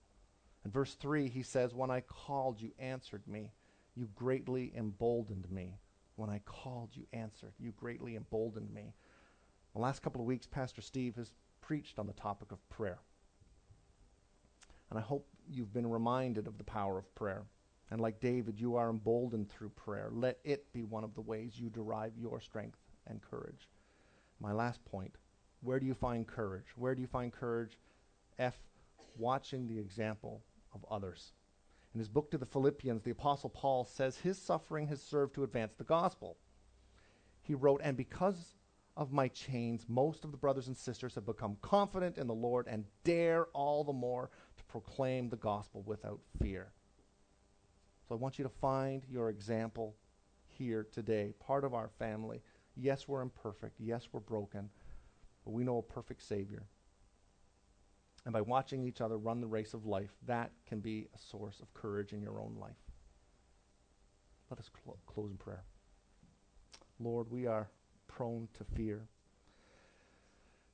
In 0.65 0.71
verse 0.71 0.95
3, 0.95 1.29
he 1.29 1.43
says, 1.43 1.75
When 1.75 1.91
I 1.91 2.01
called, 2.01 2.61
you 2.61 2.73
answered 2.79 3.27
me. 3.27 3.53
You 3.95 4.09
greatly 4.15 4.73
emboldened 4.77 5.51
me. 5.51 5.79
When 6.17 6.31
I 6.31 6.41
called, 6.45 6.91
you 6.95 7.05
answered. 7.13 7.53
You 7.59 7.73
greatly 7.73 8.17
emboldened 8.17 8.73
me. 8.73 8.95
The 9.75 9.81
last 9.81 10.03
couple 10.03 10.21
of 10.21 10.27
weeks, 10.27 10.47
Pastor 10.47 10.83
Steve 10.83 11.17
has 11.17 11.33
preached 11.61 11.99
on 11.99 12.07
the 12.07 12.13
topic 12.13 12.53
of 12.53 12.69
prayer. 12.69 12.99
And 14.91 14.99
I 14.99 15.03
hope 15.03 15.27
you've 15.49 15.73
been 15.73 15.89
reminded 15.89 16.47
of 16.47 16.59
the 16.59 16.65
power 16.65 16.99
of 16.99 17.15
prayer. 17.15 17.45
And 17.91 18.01
like 18.01 18.21
David, 18.21 18.61
you 18.61 18.77
are 18.77 18.91
emboldened 18.91 19.49
through 19.49 19.71
prayer. 19.71 20.09
Let 20.13 20.39
it 20.45 20.73
be 20.73 20.85
one 20.85 21.05
of 21.05 21.15
the 21.15 21.21
ways 21.21 21.59
you 21.59 21.71
derive 21.71 22.13
your 22.19 22.41
strength 22.41 22.79
and 23.09 23.21
courage. 23.23 23.69
My 24.41 24.53
last 24.53 24.85
point 24.85 25.15
where 25.61 25.81
do 25.81 25.87
you 25.87 25.95
find 25.95 26.27
courage? 26.27 26.67
Where 26.77 26.95
do 26.95 27.01
you 27.01 27.09
find 27.09 27.33
courage? 27.33 27.79
F, 28.39 28.55
watching 29.17 29.67
the 29.67 29.79
example 29.79 30.43
of 30.73 30.85
others. 30.91 31.33
In 31.95 31.99
his 31.99 32.09
book 32.09 32.31
to 32.31 32.39
the 32.39 32.47
Philippians, 32.47 33.03
the 33.03 33.11
Apostle 33.11 33.51
Paul 33.51 33.85
says 33.85 34.19
his 34.19 34.39
suffering 34.39 34.87
has 34.89 35.03
served 35.03 35.35
to 35.35 35.43
advance 35.43 35.75
the 35.75 35.85
gospel. 35.85 36.37
He 37.43 37.55
wrote, 37.55 37.81
And 37.83 37.97
because 37.97 38.55
of 38.97 39.13
my 39.13 39.29
chains, 39.29 39.87
most 39.89 40.25
of 40.25 40.31
the 40.31 40.37
brothers 40.37 40.69
and 40.69 40.77
sisters 40.77 41.15
have 41.15 41.27
become 41.27 41.57
confident 41.63 42.19
in 42.19 42.27
the 42.27 42.35
Lord 42.35 42.67
and 42.69 42.85
dare 43.05 43.47
all 43.47 43.85
the 43.85 43.93
more 43.93 44.31
to 44.57 44.65
proclaim 44.65 45.29
the 45.29 45.37
gospel 45.37 45.83
without 45.87 46.21
fear. 46.41 46.73
So 48.09 48.15
I 48.15 48.19
want 48.19 48.39
you 48.39 48.43
to 48.45 48.49
find 48.49 49.03
your 49.11 49.31
example 49.31 49.95
here 50.47 50.87
today, 50.93 51.35
part 51.39 51.65
of 51.65 51.75
our 51.75 51.89
family. 51.99 52.43
Yes, 52.81 53.09
we're 53.09 53.23
imperfect. 53.23 53.81
Yes, 53.81 54.09
we're 54.13 54.21
broken. 54.21 54.71
But 55.45 55.53
we 55.53 55.65
know 55.65 55.79
a 55.79 55.83
perfect 55.83 56.23
Savior 56.23 56.65
and 58.29 58.33
by 58.35 58.43
watching 58.43 58.85
each 58.85 59.01
other 59.01 59.17
run 59.17 59.41
the 59.41 59.47
race 59.47 59.73
of 59.73 59.87
life, 59.87 60.11
that 60.27 60.51
can 60.67 60.81
be 60.81 61.09
a 61.15 61.19
source 61.19 61.61
of 61.61 61.73
courage 61.73 62.13
in 62.13 62.21
your 62.21 62.41
own 62.41 62.57
life. 62.61 62.77
Let 64.51 64.59
us 64.59 64.71
cl- 64.85 64.99
close 65.07 65.31
in 65.31 65.39
prayer. 65.39 65.65
Lord, 67.01 67.31
we 67.31 67.47
are 67.47 67.71
prone 68.07 68.49
to 68.53 68.65
fear. 68.65 69.09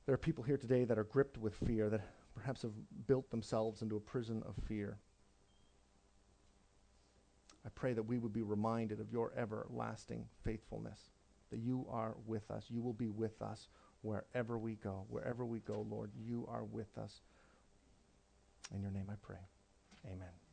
There 0.05 0.13
are 0.13 0.17
people 0.17 0.43
here 0.43 0.57
today 0.57 0.83
that 0.83 0.99
are 0.99 1.05
gripped 1.05 1.37
with 1.37 1.55
fear, 1.55 1.89
that 1.89 2.01
perhaps 2.35 2.63
have 2.63 2.73
built 3.07 3.29
themselves 3.31 3.81
into 3.81 3.95
a 3.95 4.01
prison 4.01 4.43
of 4.45 4.55
fear. 4.67 4.97
I 7.65 7.69
pray 7.69 7.93
that 7.93 8.03
we 8.03 8.17
would 8.17 8.33
be 8.33 8.41
reminded 8.41 8.99
of 8.99 9.13
your 9.13 9.31
everlasting 9.37 10.25
faithfulness, 10.43 10.99
that 11.55 11.61
you 11.61 11.85
are 11.89 12.15
with 12.25 12.51
us. 12.51 12.65
You 12.69 12.81
will 12.81 12.93
be 12.93 13.09
with 13.09 13.41
us 13.41 13.67
wherever 14.01 14.57
we 14.57 14.75
go. 14.75 15.05
Wherever 15.09 15.45
we 15.45 15.59
go, 15.59 15.85
Lord, 15.89 16.11
you 16.21 16.47
are 16.51 16.63
with 16.65 16.97
us. 16.97 17.21
In 18.73 18.81
your 18.81 18.91
name 18.91 19.07
I 19.09 19.15
pray. 19.21 19.39
Amen. 20.05 20.44